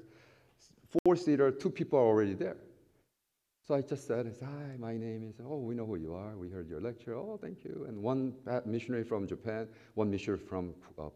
four 1.04 1.16
seater, 1.16 1.50
two 1.50 1.70
people 1.70 1.98
are 1.98 2.02
already 2.06 2.34
there. 2.34 2.56
So 3.66 3.74
I 3.74 3.80
just 3.80 4.06
said, 4.06 4.30
Hi, 4.42 4.76
my 4.78 4.94
name 4.94 5.26
is, 5.26 5.40
oh, 5.42 5.56
we 5.56 5.74
know 5.74 5.86
who 5.86 5.96
you 5.96 6.14
are. 6.14 6.36
We 6.36 6.50
heard 6.50 6.68
your 6.68 6.82
lecture. 6.82 7.14
Oh, 7.14 7.38
thank 7.40 7.64
you. 7.64 7.86
And 7.88 8.02
one 8.02 8.34
missionary 8.66 9.04
from 9.04 9.26
Japan, 9.26 9.68
one 9.94 10.10
missionary 10.10 10.42
from 10.42 10.74
uh, 10.98 11.08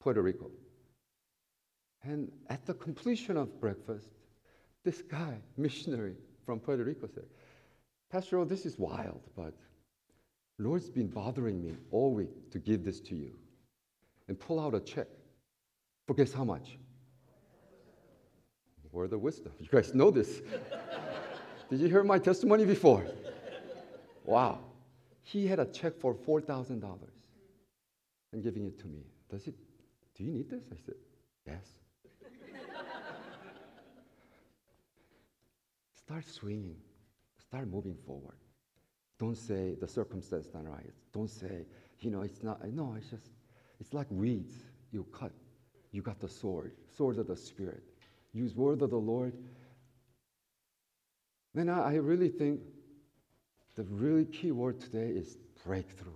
Puerto 0.00 0.22
Rico. 0.22 0.50
And 2.04 2.30
at 2.48 2.66
the 2.66 2.74
completion 2.74 3.36
of 3.36 3.60
breakfast, 3.60 4.08
this 4.84 5.02
guy, 5.02 5.38
missionary 5.56 6.16
from 6.44 6.60
Puerto 6.60 6.84
Rico, 6.84 7.06
said, 7.06 7.24
Pastor, 8.10 8.38
oh, 8.38 8.44
this 8.44 8.66
is 8.66 8.78
wild, 8.78 9.22
but 9.36 9.54
Lord's 10.58 10.88
been 10.88 11.08
bothering 11.08 11.60
me 11.60 11.74
all 11.90 12.12
week 12.12 12.50
to 12.52 12.58
give 12.58 12.84
this 12.84 13.00
to 13.00 13.16
you. 13.16 13.32
And 14.28 14.38
pull 14.38 14.60
out 14.60 14.74
a 14.74 14.80
check. 14.80 15.06
For 16.06 16.14
guess 16.14 16.32
how 16.32 16.44
much? 16.44 16.78
Word 18.94 19.12
of 19.12 19.20
wisdom. 19.22 19.52
You 19.58 19.66
guys 19.68 19.92
know 19.92 20.12
this. 20.12 20.40
Did 21.70 21.80
you 21.80 21.88
hear 21.88 22.04
my 22.04 22.18
testimony 22.18 22.64
before? 22.64 23.04
Wow. 24.24 24.60
He 25.22 25.48
had 25.48 25.58
a 25.58 25.66
check 25.66 25.98
for 25.98 26.14
$4,000 26.14 26.80
and 28.32 28.42
giving 28.42 28.66
it 28.66 28.78
to 28.78 28.86
me. 28.86 29.00
Does 29.28 29.48
it, 29.48 29.54
do 30.16 30.22
you 30.22 30.30
need 30.30 30.48
this? 30.48 30.62
I 30.72 30.76
said, 30.86 30.94
yes. 31.44 31.66
Start 36.06 36.26
swinging. 36.26 36.76
Start 37.38 37.68
moving 37.68 37.96
forward. 38.06 38.36
Don't 39.18 39.36
say 39.36 39.74
the 39.80 39.88
circumstance 39.88 40.48
not 40.52 40.68
right. 40.68 40.92
Don't 41.12 41.30
say, 41.30 41.66
you 42.00 42.10
know, 42.10 42.22
it's 42.22 42.42
not. 42.42 42.62
No, 42.68 42.94
it's 42.98 43.08
just, 43.08 43.30
it's 43.80 43.94
like 43.94 44.06
weeds. 44.10 44.54
You 44.90 45.06
cut. 45.12 45.32
You 45.92 46.02
got 46.02 46.20
the 46.20 46.28
sword, 46.28 46.72
sword 46.96 47.18
of 47.18 47.28
the 47.28 47.36
Spirit. 47.36 47.82
Use 48.32 48.54
word 48.54 48.82
of 48.82 48.90
the 48.90 48.96
Lord. 48.96 49.32
Then 51.54 51.68
I, 51.68 51.92
I 51.92 51.94
really 51.94 52.28
think 52.28 52.60
the 53.76 53.84
really 53.84 54.24
key 54.24 54.50
word 54.50 54.80
today 54.80 55.08
is 55.08 55.38
breakthrough. 55.64 56.12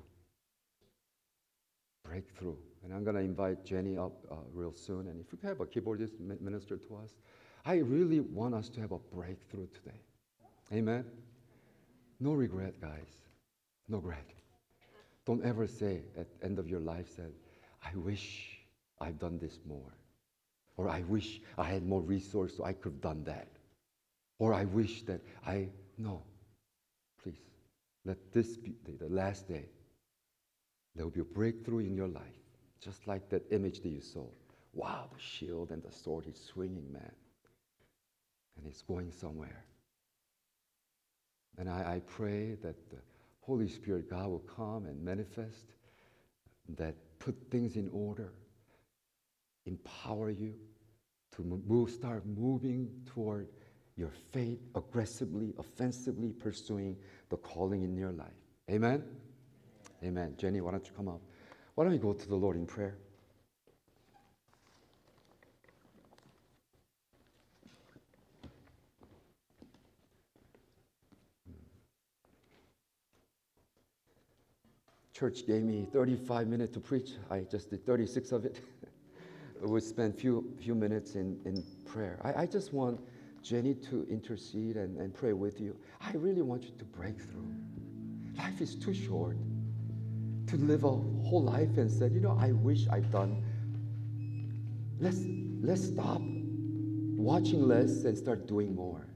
Breakthrough. 2.04 2.56
And 2.84 2.92
I'm 2.92 3.04
going 3.04 3.16
to 3.16 3.22
invite 3.22 3.64
Jenny 3.64 3.96
up 3.96 4.12
uh, 4.30 4.34
real 4.52 4.72
soon. 4.72 5.08
And 5.08 5.20
if 5.20 5.32
you 5.32 5.38
have 5.48 5.60
a 5.60 5.66
keyboardist 5.66 6.18
minister 6.40 6.76
to 6.76 6.96
us, 6.96 7.12
I 7.68 7.80
really 7.80 8.20
want 8.20 8.54
us 8.54 8.70
to 8.70 8.80
have 8.80 8.92
a 8.92 8.98
breakthrough 9.14 9.66
today. 9.66 10.00
Amen? 10.72 11.04
No 12.18 12.32
regret, 12.32 12.80
guys. 12.80 13.26
No 13.90 13.98
regret. 13.98 14.24
Don't 15.26 15.44
ever 15.44 15.66
say 15.66 16.00
at 16.16 16.28
the 16.32 16.46
end 16.46 16.58
of 16.58 16.66
your 16.66 16.80
life, 16.80 17.10
said, 17.14 17.30
I 17.84 17.94
wish 17.94 18.60
I've 19.02 19.18
done 19.18 19.38
this 19.38 19.58
more. 19.66 19.92
Or 20.78 20.88
I 20.88 21.02
wish 21.08 21.42
I 21.58 21.64
had 21.64 21.86
more 21.86 22.00
resource 22.00 22.56
so 22.56 22.64
I 22.64 22.72
could 22.72 22.92
have 22.92 23.00
done 23.02 23.22
that. 23.24 23.48
Or 24.38 24.54
I 24.54 24.64
wish 24.64 25.02
that 25.02 25.20
I, 25.46 25.68
no. 25.98 26.22
Please, 27.22 27.42
let 28.06 28.32
this 28.32 28.56
be 28.56 28.76
the 28.98 29.10
last 29.10 29.46
day. 29.46 29.66
There 30.94 31.04
will 31.04 31.12
be 31.12 31.20
a 31.20 31.24
breakthrough 31.24 31.80
in 31.80 31.94
your 31.94 32.08
life. 32.08 32.40
Just 32.82 33.06
like 33.06 33.28
that 33.28 33.44
image 33.52 33.82
that 33.82 33.90
you 33.90 34.00
saw. 34.00 34.24
Wow, 34.72 35.10
the 35.12 35.20
shield 35.20 35.70
and 35.70 35.82
the 35.82 35.92
sword 35.92 36.26
is 36.26 36.40
swinging, 36.42 36.90
man 36.90 37.12
and 38.58 38.66
it's 38.66 38.82
going 38.82 39.10
somewhere. 39.10 39.64
And 41.56 41.68
I, 41.68 41.94
I 41.94 42.02
pray 42.06 42.56
that 42.62 42.90
the 42.90 42.98
Holy 43.40 43.68
Spirit, 43.68 44.10
God, 44.10 44.28
will 44.28 44.40
come 44.40 44.86
and 44.86 45.02
manifest, 45.02 45.74
that 46.76 46.94
put 47.18 47.34
things 47.50 47.76
in 47.76 47.88
order, 47.92 48.32
empower 49.66 50.30
you 50.30 50.54
to 51.36 51.42
move, 51.42 51.90
start 51.90 52.24
moving 52.26 52.90
toward 53.06 53.48
your 53.96 54.10
faith 54.32 54.60
aggressively, 54.74 55.54
offensively 55.58 56.32
pursuing 56.32 56.96
the 57.30 57.36
calling 57.36 57.82
in 57.82 57.96
your 57.96 58.12
life. 58.12 58.28
Amen? 58.70 59.02
Amen. 60.04 60.34
Jenny, 60.36 60.60
why 60.60 60.70
don't 60.70 60.86
you 60.86 60.92
come 60.96 61.08
up? 61.08 61.20
Why 61.74 61.84
don't 61.84 61.92
we 61.92 61.98
go 61.98 62.12
to 62.12 62.28
the 62.28 62.36
Lord 62.36 62.56
in 62.56 62.66
prayer? 62.66 62.98
Church 75.18 75.46
gave 75.46 75.64
me 75.64 75.86
35 75.92 76.46
minutes 76.46 76.72
to 76.74 76.80
preach. 76.80 77.12
I 77.30 77.40
just 77.40 77.70
did 77.70 77.84
36 77.84 78.30
of 78.30 78.44
it. 78.44 78.60
we 79.62 79.80
spent 79.80 80.18
few 80.18 80.44
few 80.60 80.74
minutes 80.74 81.16
in, 81.16 81.38
in 81.44 81.64
prayer. 81.84 82.20
I, 82.22 82.42
I 82.42 82.46
just 82.46 82.72
want 82.72 83.00
Jenny 83.42 83.74
to 83.74 84.06
intercede 84.08 84.76
and, 84.76 84.96
and 84.98 85.12
pray 85.12 85.32
with 85.32 85.60
you. 85.60 85.76
I 86.00 86.12
really 86.12 86.42
want 86.42 86.62
you 86.64 86.70
to 86.78 86.84
break 86.84 87.20
through. 87.20 87.52
Life 88.36 88.60
is 88.60 88.76
too 88.76 88.94
short 88.94 89.36
to 90.46 90.56
live 90.56 90.84
a 90.84 90.90
whole 90.90 91.42
life 91.42 91.76
and 91.78 91.90
say, 91.90 92.08
you 92.08 92.20
know, 92.20 92.38
I 92.40 92.52
wish 92.52 92.86
I'd 92.88 93.10
done. 93.10 93.42
Let's 95.00 95.22
let's 95.60 95.84
stop 95.84 96.20
watching 97.16 97.66
less 97.66 98.04
and 98.04 98.16
start 98.16 98.46
doing 98.46 98.72
more. 98.72 99.08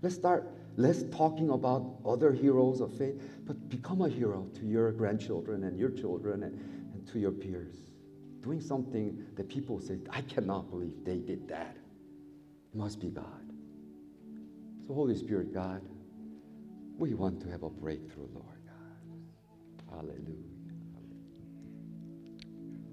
Let's 0.00 0.14
start 0.14 0.48
less 0.76 1.04
talking 1.12 1.50
about 1.50 1.98
other 2.04 2.32
heroes 2.32 2.80
of 2.80 2.96
faith, 2.96 3.20
but 3.46 3.68
become 3.68 4.02
a 4.02 4.08
hero 4.08 4.48
to 4.54 4.66
your 4.66 4.90
grandchildren 4.92 5.64
and 5.64 5.78
your 5.78 5.90
children 5.90 6.42
and, 6.42 6.58
and 6.94 7.06
to 7.08 7.18
your 7.18 7.30
peers. 7.30 7.76
Doing 8.40 8.60
something 8.60 9.24
that 9.36 9.48
people 9.48 9.80
say, 9.80 9.98
I 10.10 10.22
cannot 10.22 10.70
believe 10.70 10.92
they 11.04 11.18
did 11.18 11.48
that. 11.48 11.76
It 12.72 12.76
must 12.76 13.00
be 13.00 13.08
God. 13.08 13.24
So, 14.86 14.92
Holy 14.92 15.16
Spirit, 15.16 15.54
God, 15.54 15.80
we 16.98 17.14
want 17.14 17.40
to 17.42 17.50
have 17.50 17.62
a 17.62 17.70
breakthrough, 17.70 18.28
Lord 18.34 18.58
God. 18.66 19.96
Hallelujah. 19.96 20.44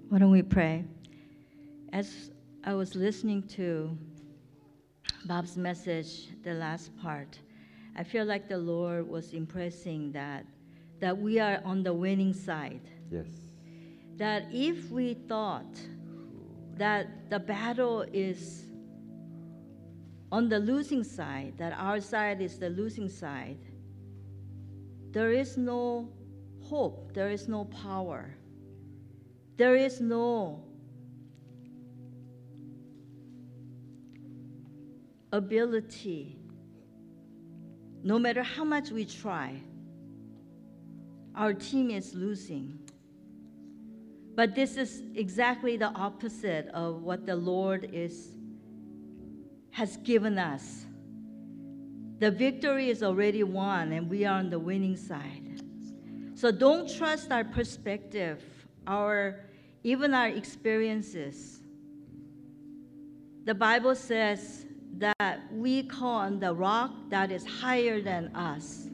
Why 0.08 0.18
don't 0.18 0.30
we 0.30 0.42
pray? 0.42 0.84
As 1.92 2.30
I 2.64 2.74
was 2.74 2.94
listening 2.94 3.42
to 3.48 3.96
Bob's 5.26 5.56
message, 5.56 6.28
the 6.42 6.54
last 6.54 6.96
part, 6.96 7.38
I 7.94 8.04
feel 8.04 8.24
like 8.24 8.48
the 8.48 8.58
Lord 8.58 9.08
was 9.08 9.32
impressing 9.32 10.12
that 10.12 10.46
that 11.00 11.18
we 11.18 11.40
are 11.40 11.60
on 11.64 11.82
the 11.82 11.92
winning 11.92 12.32
side. 12.32 12.80
Yes. 13.10 13.26
That 14.16 14.46
if 14.52 14.90
we 14.90 15.14
thought 15.14 15.80
that 16.76 17.28
the 17.28 17.40
battle 17.40 18.02
is 18.12 18.66
on 20.30 20.48
the 20.48 20.60
losing 20.60 21.02
side, 21.02 21.54
that 21.58 21.74
our 21.76 22.00
side 22.00 22.40
is 22.40 22.58
the 22.58 22.70
losing 22.70 23.08
side, 23.08 23.58
there 25.10 25.32
is 25.32 25.56
no 25.56 26.08
hope, 26.62 27.12
there 27.12 27.30
is 27.30 27.48
no 27.48 27.64
power, 27.64 28.34
there 29.56 29.74
is 29.74 30.00
no 30.00 30.62
ability 35.32 36.41
no 38.02 38.18
matter 38.18 38.42
how 38.42 38.64
much 38.64 38.90
we 38.90 39.04
try, 39.04 39.60
our 41.34 41.54
team 41.54 41.90
is 41.90 42.14
losing. 42.14 42.78
But 44.34 44.54
this 44.54 44.76
is 44.76 45.02
exactly 45.14 45.76
the 45.76 45.88
opposite 45.88 46.68
of 46.68 47.02
what 47.02 47.26
the 47.26 47.36
Lord 47.36 47.90
is 47.92 48.32
has 49.70 49.96
given 49.98 50.38
us. 50.38 50.86
The 52.18 52.30
victory 52.30 52.88
is 52.88 53.02
already 53.02 53.42
won 53.42 53.92
and 53.92 54.08
we 54.08 54.24
are 54.24 54.38
on 54.38 54.50
the 54.50 54.58
winning 54.58 54.96
side. 54.96 55.62
So 56.34 56.50
don't 56.50 56.92
trust 56.92 57.30
our 57.30 57.44
perspective, 57.44 58.42
our 58.86 59.40
even 59.84 60.14
our 60.14 60.28
experiences. 60.28 61.60
The 63.44 63.54
Bible 63.54 63.94
says 63.94 64.66
that 64.98 65.40
we 65.52 65.82
call 65.82 66.18
on 66.18 66.38
the 66.38 66.54
rock 66.54 66.92
that 67.08 67.30
is 67.30 67.44
higher 67.46 68.00
than 68.00 68.34
us. 68.34 68.88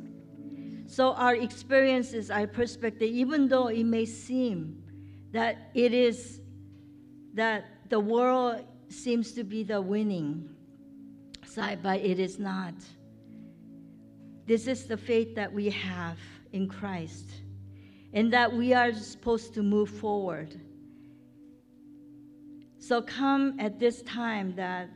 So 0.86 1.12
our 1.12 1.34
experiences, 1.34 2.30
our 2.30 2.46
perspective, 2.46 3.10
even 3.10 3.48
though 3.48 3.68
it 3.68 3.84
may 3.84 4.06
seem 4.06 4.82
that 5.32 5.70
it 5.74 5.92
is 5.92 6.40
that 7.34 7.66
the 7.90 8.00
world 8.00 8.64
seems 8.88 9.32
to 9.32 9.44
be 9.44 9.62
the 9.62 9.80
winning 9.80 10.48
side, 11.44 11.80
but 11.82 12.00
it 12.00 12.18
is 12.18 12.38
not. 12.38 12.74
This 14.46 14.66
is 14.66 14.86
the 14.86 14.96
faith 14.96 15.34
that 15.34 15.52
we 15.52 15.68
have 15.70 16.18
in 16.52 16.68
Christ, 16.68 17.28
and 18.14 18.32
that 18.32 18.50
we 18.50 18.72
are 18.72 18.92
supposed 18.94 19.52
to 19.54 19.62
move 19.62 19.90
forward. 19.90 20.58
So 22.78 23.02
come 23.02 23.60
at 23.60 23.78
this 23.78 24.00
time 24.02 24.54
that 24.56 24.88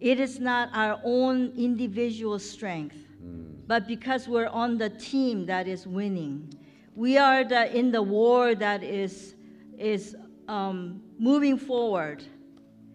it 0.00 0.20
is 0.20 0.38
not 0.38 0.68
our 0.72 1.00
own 1.04 1.52
individual 1.56 2.38
strength, 2.38 2.96
mm. 3.24 3.56
but 3.66 3.86
because 3.86 4.28
we're 4.28 4.48
on 4.48 4.76
the 4.76 4.90
team 4.90 5.46
that 5.46 5.66
is 5.66 5.86
winning. 5.86 6.52
We 6.94 7.18
are 7.18 7.44
the, 7.44 7.74
in 7.76 7.92
the 7.92 8.02
war 8.02 8.54
that 8.54 8.82
is, 8.82 9.34
is 9.78 10.16
um, 10.48 11.02
moving 11.18 11.58
forward, 11.58 12.24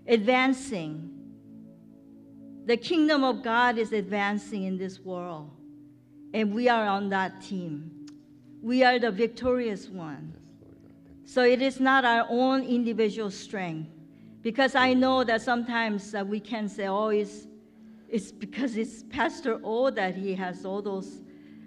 advancing. 0.08 1.08
The 2.66 2.78
kingdom 2.78 3.24
of 3.24 3.43
God 3.43 3.78
is 3.78 3.91
advancing 3.91 4.64
in 4.64 4.78
this 4.78 4.99
world, 4.99 5.49
and 6.34 6.54
we 6.54 6.70
are 6.70 6.86
on 6.86 7.10
that 7.10 7.41
team. 7.41 7.91
We 8.62 8.84
are 8.84 8.99
the 8.99 9.12
victorious 9.12 9.89
one. 9.89 10.34
Yes, 10.34 10.68
Lord 10.70 10.78
God. 10.84 11.02
Thank 11.04 11.24
you. 11.24 11.26
So 11.26 11.43
it 11.43 11.62
is 11.64 11.80
not 11.80 12.06
our 12.06 12.28
own 12.30 12.64
individual 12.64 13.32
strength. 13.32 13.89
Because 14.42 14.76
I 14.76 14.94
know 14.94 15.24
that 15.24 15.42
sometimes 15.42 16.16
uh, 16.16 16.24
we 16.26 16.39
can 16.39 16.68
say, 16.68 16.88
oh, 16.88 17.10
it's, 17.10 17.48
it's 18.10 18.32
because 18.32 18.76
it's 18.76 19.04
Pastor 19.04 19.60
O 19.64 19.89
that 19.92 20.16
he 20.16 20.34
has 20.36 20.66
all 20.66 20.82
those 20.82 21.22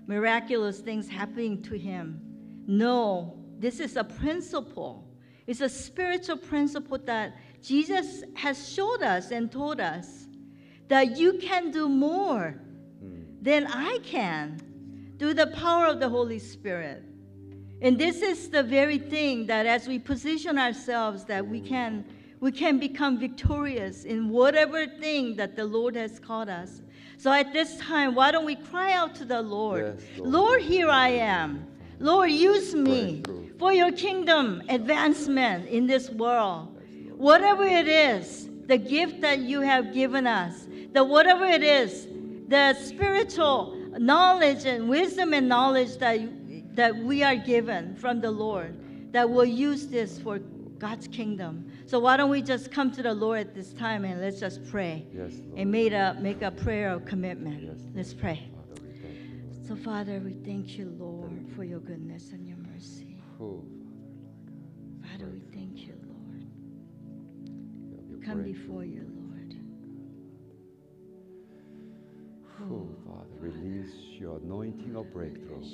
miraculous 0.07 0.81
things 0.81 1.09
happening 1.09 1.62
to 1.62 1.79
him. 1.79 2.20
No, 2.66 3.39
this 3.59 3.81
is 3.81 3.97
a 3.97 4.05
principle. 4.05 5.07
It's 5.47 5.61
a 5.61 5.68
spiritual 5.68 6.37
principle 6.37 6.99
that 7.05 7.37
Jesus 7.62 8.25
has 8.35 8.68
showed 8.72 9.03
us 9.03 9.31
and 9.31 9.51
told 9.51 9.81
us 9.81 10.27
that 10.89 11.16
you 11.16 11.35
can 11.35 11.70
do 11.70 11.89
more 11.89 12.61
than 13.41 13.66
I 13.66 13.99
can 14.03 15.14
through 15.18 15.35
the 15.35 15.47
power 15.49 15.87
of 15.87 16.01
the 16.01 16.09
Holy 16.09 16.39
Spirit. 16.39 17.05
And 17.81 17.99
this 17.99 18.22
is 18.22 18.49
the 18.49 18.62
very 18.62 18.99
thing 18.99 19.47
that 19.47 19.66
as 19.66 19.87
we 19.87 19.99
position 19.99 20.59
ourselves 20.59 21.25
that 21.25 21.47
we 21.47 21.61
can 21.61 22.05
we 22.45 22.53
can 22.53 22.78
become 22.78 23.18
victorious 23.18 24.05
in 24.05 24.28
whatever 24.28 24.86
thing 24.86 25.34
that 25.34 25.57
the 25.57 25.64
Lord 25.64 25.97
has 25.97 26.18
called 26.18 26.51
us. 26.51 26.82
So 27.16 27.32
at 27.32 27.55
this 27.55 27.78
time, 27.78 28.14
why 28.14 28.32
don't 28.32 28.45
we 28.45 28.55
cry 28.55 28.92
out 28.92 29.14
to 29.14 29.24
the 29.24 29.40
Lord? 29.40 29.97
Yes, 29.99 30.18
Lord. 30.18 30.30
Lord, 30.30 30.61
here 30.61 30.90
I 30.90 31.09
am. 31.09 31.66
Lord, 32.01 32.30
use 32.30 32.74
me 32.74 33.22
for 33.59 33.72
your 33.72 33.92
kingdom 33.92 34.62
advancement 34.68 35.70
in 35.70 35.86
this 35.86 36.11
world. 36.11 36.76
Whatever 37.16 37.64
it 37.64 37.88
is, 37.88 38.51
the 38.66 38.76
gift 38.76 39.22
that 39.22 39.38
you 39.38 39.62
have 39.62 39.95
given 39.95 40.26
us, 40.26 40.66
the 40.92 41.03
whatever 41.03 41.47
it 41.47 41.62
is, 41.62 42.07
the 42.49 42.74
spiritual 42.74 43.74
knowledge 43.97 44.66
and 44.66 44.86
wisdom 44.86 45.32
and 45.32 45.49
knowledge 45.49 45.97
that, 45.97 46.20
that 46.76 46.95
we 46.95 47.22
are 47.22 47.36
given 47.36 47.97
from 47.97 48.20
the 48.20 48.30
Lord, 48.30 48.76
that 49.14 49.30
we'll 49.30 49.47
use 49.47 49.86
this 49.86 50.18
for 50.18 50.40
God's 50.85 51.09
kingdom. 51.09 51.72
So 51.87 51.99
why 51.99 52.18
don't 52.18 52.28
we 52.28 52.43
just 52.43 52.70
come 52.70 52.93
to 52.93 53.03
the 53.03 53.14
Lord 53.14 53.41
at 53.41 53.55
this 53.55 53.72
time 53.72 54.05
and 54.05 54.20
let's 54.20 54.39
just 54.39 54.62
pray 54.70 55.07
Yes, 55.14 55.32
Lord. 55.47 55.59
and 55.59 55.72
make 55.72 55.93
a, 55.95 56.14
make 56.20 56.43
a 56.43 56.51
prayer 56.51 56.91
of 56.91 57.07
commitment. 57.07 57.62
Yes, 57.62 57.78
Let's 57.95 58.12
pray. 58.12 58.51
Father, 58.55 58.82
we. 58.82 59.66
So, 59.66 59.76
Father, 59.76 60.20
we 60.22 60.35
thank 60.45 60.76
you, 60.76 60.95
Lord, 60.99 61.49
for 61.57 61.64
your 61.64 61.78
goodness 61.80 62.32
and 62.32 62.47
your 62.47 62.59
mercy. 62.59 63.16
Oh, 63.41 63.64
Father, 65.11 65.30
we 65.32 65.41
thank 65.55 65.78
you, 65.87 65.95
Lord. 66.07 66.45
God. 68.20 68.26
Come 68.26 68.43
before 68.43 68.85
you, 68.85 69.07
Lord. 69.16 69.57
Oh, 72.70 72.89
Father, 73.07 73.30
release 73.41 73.95
your 74.20 74.37
anointing 74.37 74.97
of 74.97 75.11
breakthrough. 75.14 75.64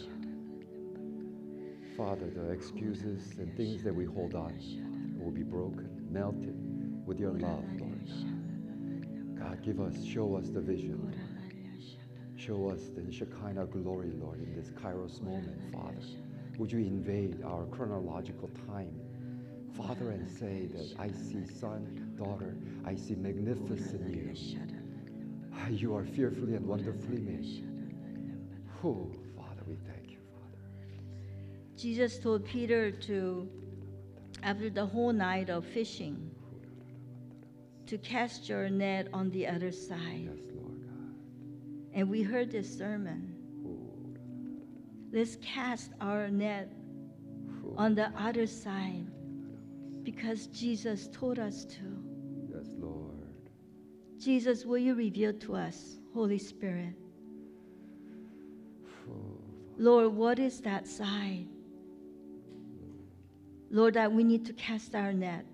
Father, 1.97 2.31
the 2.31 2.51
excuses 2.51 3.39
and 3.39 3.53
things 3.57 3.83
that 3.83 3.93
we 3.93 4.05
hold 4.05 4.37
on 4.37 4.55
will 5.21 5.31
be 5.31 5.43
broken, 5.43 6.07
melted 6.11 6.57
with 7.07 7.21
your 7.21 7.33
love, 7.33 7.65
Lord. 7.79 8.09
God, 9.39 9.63
give 9.63 9.81
us, 9.81 10.05
show 10.05 10.37
us 10.37 10.49
the 10.49 10.61
vision. 10.61 11.15
Show 12.37 12.71
us 12.71 12.89
the 12.97 13.13
Shekinah 13.13 13.67
glory, 13.67 14.13
Lord, 14.19 14.39
in 14.41 14.55
this 14.55 14.71
Kairos 14.71 15.21
moment, 15.23 15.61
Father. 15.73 16.01
Would 16.59 16.73
you 16.73 16.79
invade 16.79 17.43
our 17.45 17.67
chronological 17.67 18.49
time, 18.67 18.99
Father, 19.77 20.11
and 20.11 20.29
say 20.29 20.67
that 20.75 20.95
I 20.99 21.09
see 21.09 21.47
son, 21.47 22.15
daughter, 22.19 22.57
I 22.87 22.95
see 22.95 23.15
magnificent 23.15 24.09
you. 24.09 24.35
You 25.71 25.95
are 25.95 26.05
fearfully 26.05 26.55
and 26.55 26.67
wonderfully 26.67 27.19
made. 27.19 27.65
Oh, 28.83 29.11
Father, 29.37 29.63
we 29.69 29.77
thank 29.87 30.11
you, 30.11 30.19
Father. 30.35 30.59
Jesus 31.77 32.19
told 32.19 32.45
Peter 32.45 32.91
to, 32.91 33.49
after 34.43 34.71
the 34.71 34.87
whole 34.87 35.13
night 35.13 35.51
of 35.51 35.65
fishing, 35.65 36.31
to 37.87 37.99
cast 37.99 38.49
your 38.49 38.69
net 38.69 39.09
on 39.13 39.31
the 39.31 39.47
other 39.47 39.73
side. 39.73 40.31
Yes, 40.31 40.45
Lord 40.55 40.81
God. 40.81 41.15
And 41.95 42.09
we 42.09 42.23
heard 42.23 42.51
this 42.51 42.79
sermon. 42.79 43.35
Let's 45.13 45.37
cast 45.37 45.91
our 46.01 46.29
net 46.29 46.73
on 47.77 47.95
the 47.95 48.13
other 48.17 48.47
side 48.47 49.07
because 50.05 50.47
Jesus 50.49 51.09
told 51.13 51.39
us 51.39 51.65
to. 51.65 52.05
Yes, 52.55 52.67
Lord. 52.79 53.11
Jesus, 54.19 54.65
will 54.65 54.79
you 54.79 54.95
reveal 54.95 55.33
to 55.33 55.57
us, 55.57 55.99
Holy 56.15 56.39
Spirit? 56.39 56.95
Lord, 59.79 60.15
what 60.15 60.39
is 60.39 60.61
that 60.61 60.87
side? 60.87 61.47
Lord, 63.71 63.95
that 63.95 64.13
we 64.13 64.25
need 64.25 64.45
to 64.47 64.53
cast 64.53 64.95
our 64.95 65.13
net. 65.13 65.47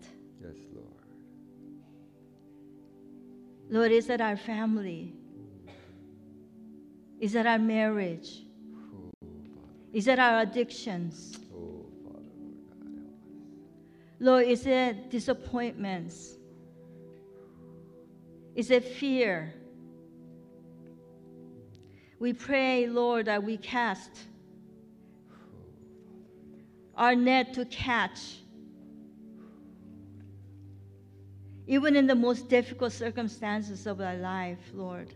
yes, 0.43 0.55
Lord. 0.75 0.87
Lord, 3.69 3.93
is 3.93 4.09
it 4.09 4.21
our 4.21 4.37
family? 4.37 5.13
Is 7.21 7.35
it 7.35 7.47
our 7.47 7.59
marriage? 7.59 8.45
Oh. 8.95 9.29
Is 9.93 10.07
it 10.07 10.19
our 10.19 10.41
addictions? 10.41 11.39
Oh, 11.55 11.85
Father, 12.05 12.27
Lord 12.41 12.57
God, 12.71 12.93
help 12.99 13.15
us. 13.15 14.21
Lord, 14.21 14.47
is 14.47 14.67
it 14.67 15.11
disappointments? 15.11 16.37
Is 18.55 18.71
it 18.71 18.85
fear? 18.85 19.53
We 22.19 22.33
pray, 22.33 22.87
Lord, 22.87 23.27
that 23.27 23.43
we 23.43 23.59
cast 23.59 24.11
our 26.97 27.15
net 27.15 27.53
to 27.55 27.65
catch. 27.67 28.39
Even 31.67 31.97
in 31.97 32.07
the 32.07 32.15
most 32.15 32.49
difficult 32.49 32.93
circumstances 32.93 33.87
of 33.87 34.01
our 34.01 34.17
life, 34.17 34.59
Lord. 34.73 35.13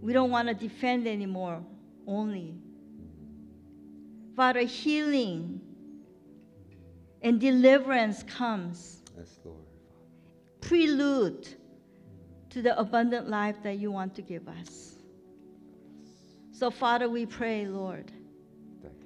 We 0.00 0.12
don't 0.12 0.30
want 0.30 0.48
to 0.48 0.54
defend 0.54 1.06
anymore, 1.06 1.62
only. 2.06 2.54
Father, 4.36 4.60
healing 4.60 5.60
and 7.22 7.40
deliverance 7.40 8.22
comes, 8.22 9.02
Yes, 9.16 9.38
Lord. 9.44 9.64
prelude 10.60 11.48
to 12.50 12.62
the 12.62 12.78
abundant 12.78 13.28
life 13.28 13.56
that 13.64 13.78
you 13.78 13.90
want 13.90 14.14
to 14.16 14.22
give 14.22 14.46
us. 14.48 14.94
So, 16.52 16.70
Father, 16.70 17.08
we 17.08 17.26
pray, 17.26 17.66
Lord. 17.66 18.10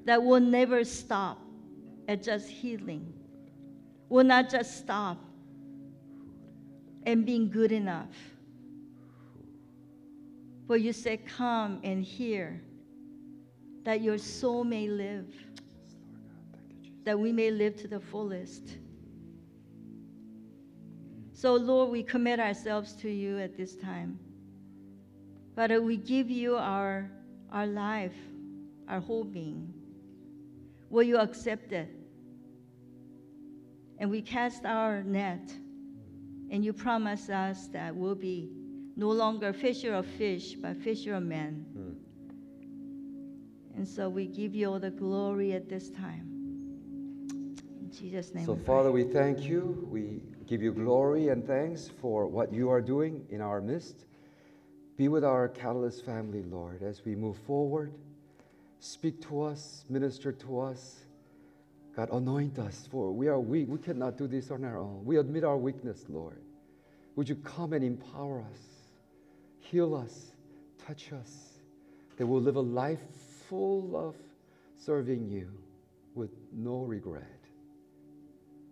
That 0.05 0.23
we'll 0.23 0.41
never 0.41 0.85
stop 0.85 1.39
at 2.09 2.23
just 2.23 2.49
healing. 2.49 3.13
We'll 4.09 4.25
not 4.25 4.51
just 4.51 4.79
stop 4.79 5.19
and 7.05 7.25
being 7.25 7.51
good 7.51 7.73
enough. 7.73 8.15
For 10.67 10.77
you 10.77 10.93
say, 10.93 11.19
Come 11.19 11.81
and 11.83 12.05
hear 12.05 12.63
that 13.85 14.01
your 14.01 14.19
soul 14.19 14.65
may 14.65 14.89
live, 14.89 15.27
that 17.05 17.19
we 17.19 17.33
may 17.33 17.51
live 17.51 17.77
to 17.77 17.89
the 17.89 18.01
fullest. 18.01 18.77
So, 21.33 21.55
Lord, 21.55 21.91
we 21.91 22.05
commit 22.05 22.39
ourselves 22.39 22.93
to 22.97 23.11
you 23.11 23.39
at 23.39 23.57
this 23.57 23.75
time. 23.75 24.19
Father, 25.57 25.83
we 25.83 25.97
give 25.97 26.31
you 26.31 26.57
our, 26.57 27.11
our 27.51 27.67
life, 27.67 28.15
our 28.89 29.01
whole 29.01 29.25
being. 29.25 29.75
Will 30.93 31.03
you 31.03 31.17
accept 31.17 31.73
it? 31.73 31.89
And 33.99 34.11
we 34.11 34.21
cast 34.21 34.67
our 34.67 35.03
net, 35.03 35.51
and 36.51 36.63
you 36.63 36.75
promise 36.75 37.31
us 37.31 37.69
that 37.69 37.97
we'll 37.97 38.15
be 38.15 38.51
no 38.95 39.09
longer 39.09 39.55
fisher 39.55 39.95
of 39.95 40.05
fish, 40.05 40.53
but 40.53 40.77
fisher 40.77 41.15
of 41.15 41.23
men. 41.23 41.65
Mm. 41.75 41.95
And 43.75 43.89
so 43.89 44.11
we 44.11 44.27
give 44.27 44.55
you 44.55 44.71
all 44.71 44.79
the 44.79 44.91
glory 44.91 45.55
at 45.55 45.67
this 45.67 45.89
time. 45.89 46.29
In 47.81 47.91
Jesus' 47.91 48.35
name. 48.35 48.45
So. 48.45 48.55
Father, 48.55 48.93
we 48.93 49.05
thank 49.05 49.45
you. 49.45 49.89
We 49.91 50.21
give 50.47 50.61
you 50.61 50.73
glory 50.73 51.29
and 51.29 51.43
thanks 51.47 51.91
for 52.03 52.27
what 52.27 52.53
you 52.53 52.69
are 52.69 52.83
doing 52.83 53.25
in 53.31 53.41
our 53.41 53.63
midst. 53.63 54.05
Be 54.99 55.09
with 55.09 55.25
our 55.25 55.49
Catalyst 55.49 56.05
family, 56.05 56.43
Lord, 56.43 56.83
as 56.83 57.03
we 57.03 57.15
move 57.15 57.39
forward. 57.47 57.95
Speak 58.85 59.21
to 59.29 59.43
us, 59.43 59.85
minister 59.89 60.33
to 60.33 60.59
us. 60.59 61.05
God, 61.95 62.09
anoint 62.11 62.59
us, 62.59 62.89
for 62.91 63.13
we 63.13 63.29
are 63.29 63.39
weak. 63.39 63.69
We 63.69 63.79
cannot 63.79 64.19
do 64.19 64.27
this 64.27 64.51
on 64.51 64.65
our 64.65 64.77
own. 64.77 65.05
We 65.05 65.19
admit 65.19 65.45
our 65.45 65.57
weakness, 65.57 66.05
Lord. 66.09 66.43
Would 67.15 67.29
you 67.29 67.37
come 67.37 67.75
and 67.75 67.85
empower 67.85 68.41
us, 68.41 68.61
heal 69.61 69.95
us, 69.95 70.33
touch 70.85 71.13
us, 71.13 71.61
that 72.17 72.27
we'll 72.27 72.41
live 72.41 72.57
a 72.57 72.61
life 72.61 72.99
full 73.49 73.95
of 73.95 74.17
serving 74.77 75.31
you 75.31 75.49
with 76.17 76.31
no 76.53 76.81
regret. 76.81 77.23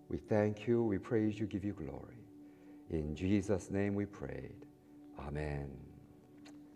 We 0.08 0.16
thank 0.16 0.66
you, 0.66 0.82
we 0.82 0.98
praise 0.98 1.38
you, 1.38 1.46
give 1.46 1.64
you 1.64 1.72
glory. 1.72 2.18
In 2.90 3.14
Jesus' 3.14 3.70
name 3.70 3.94
we 3.94 4.06
prayed. 4.06 4.66
Amen. 5.20 5.70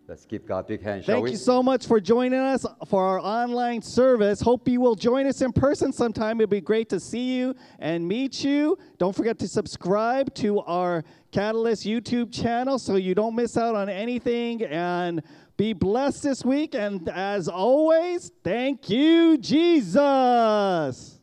Let's 0.07 0.23
give 0.25 0.45
God 0.45 0.67
big 0.67 0.83
hands, 0.83 1.05
shall 1.05 1.15
Thank 1.15 1.23
we? 1.23 1.31
you 1.31 1.37
so 1.37 1.63
much 1.63 1.87
for 1.87 1.99
joining 1.99 2.39
us 2.39 2.63
for 2.87 3.03
our 3.03 3.19
online 3.19 3.81
service. 3.81 4.39
Hope 4.39 4.67
you 4.67 4.79
will 4.79 4.93
join 4.93 5.25
us 5.25 5.41
in 5.41 5.51
person 5.51 5.91
sometime. 5.91 6.39
It'll 6.39 6.47
be 6.47 6.61
great 6.61 6.89
to 6.89 6.99
see 6.99 7.35
you 7.35 7.55
and 7.79 8.07
meet 8.07 8.43
you. 8.43 8.77
Don't 8.99 9.15
forget 9.15 9.39
to 9.39 9.47
subscribe 9.47 10.31
to 10.35 10.59
our 10.59 11.03
Catalyst 11.31 11.85
YouTube 11.85 12.31
channel 12.31 12.77
so 12.77 12.97
you 12.97 13.15
don't 13.15 13.35
miss 13.35 13.57
out 13.57 13.73
on 13.73 13.89
anything. 13.89 14.61
And 14.63 15.23
be 15.57 15.73
blessed 15.73 16.21
this 16.21 16.45
week. 16.45 16.75
And 16.75 17.09
as 17.09 17.47
always, 17.47 18.31
thank 18.43 18.89
you, 18.89 19.39
Jesus. 19.39 21.14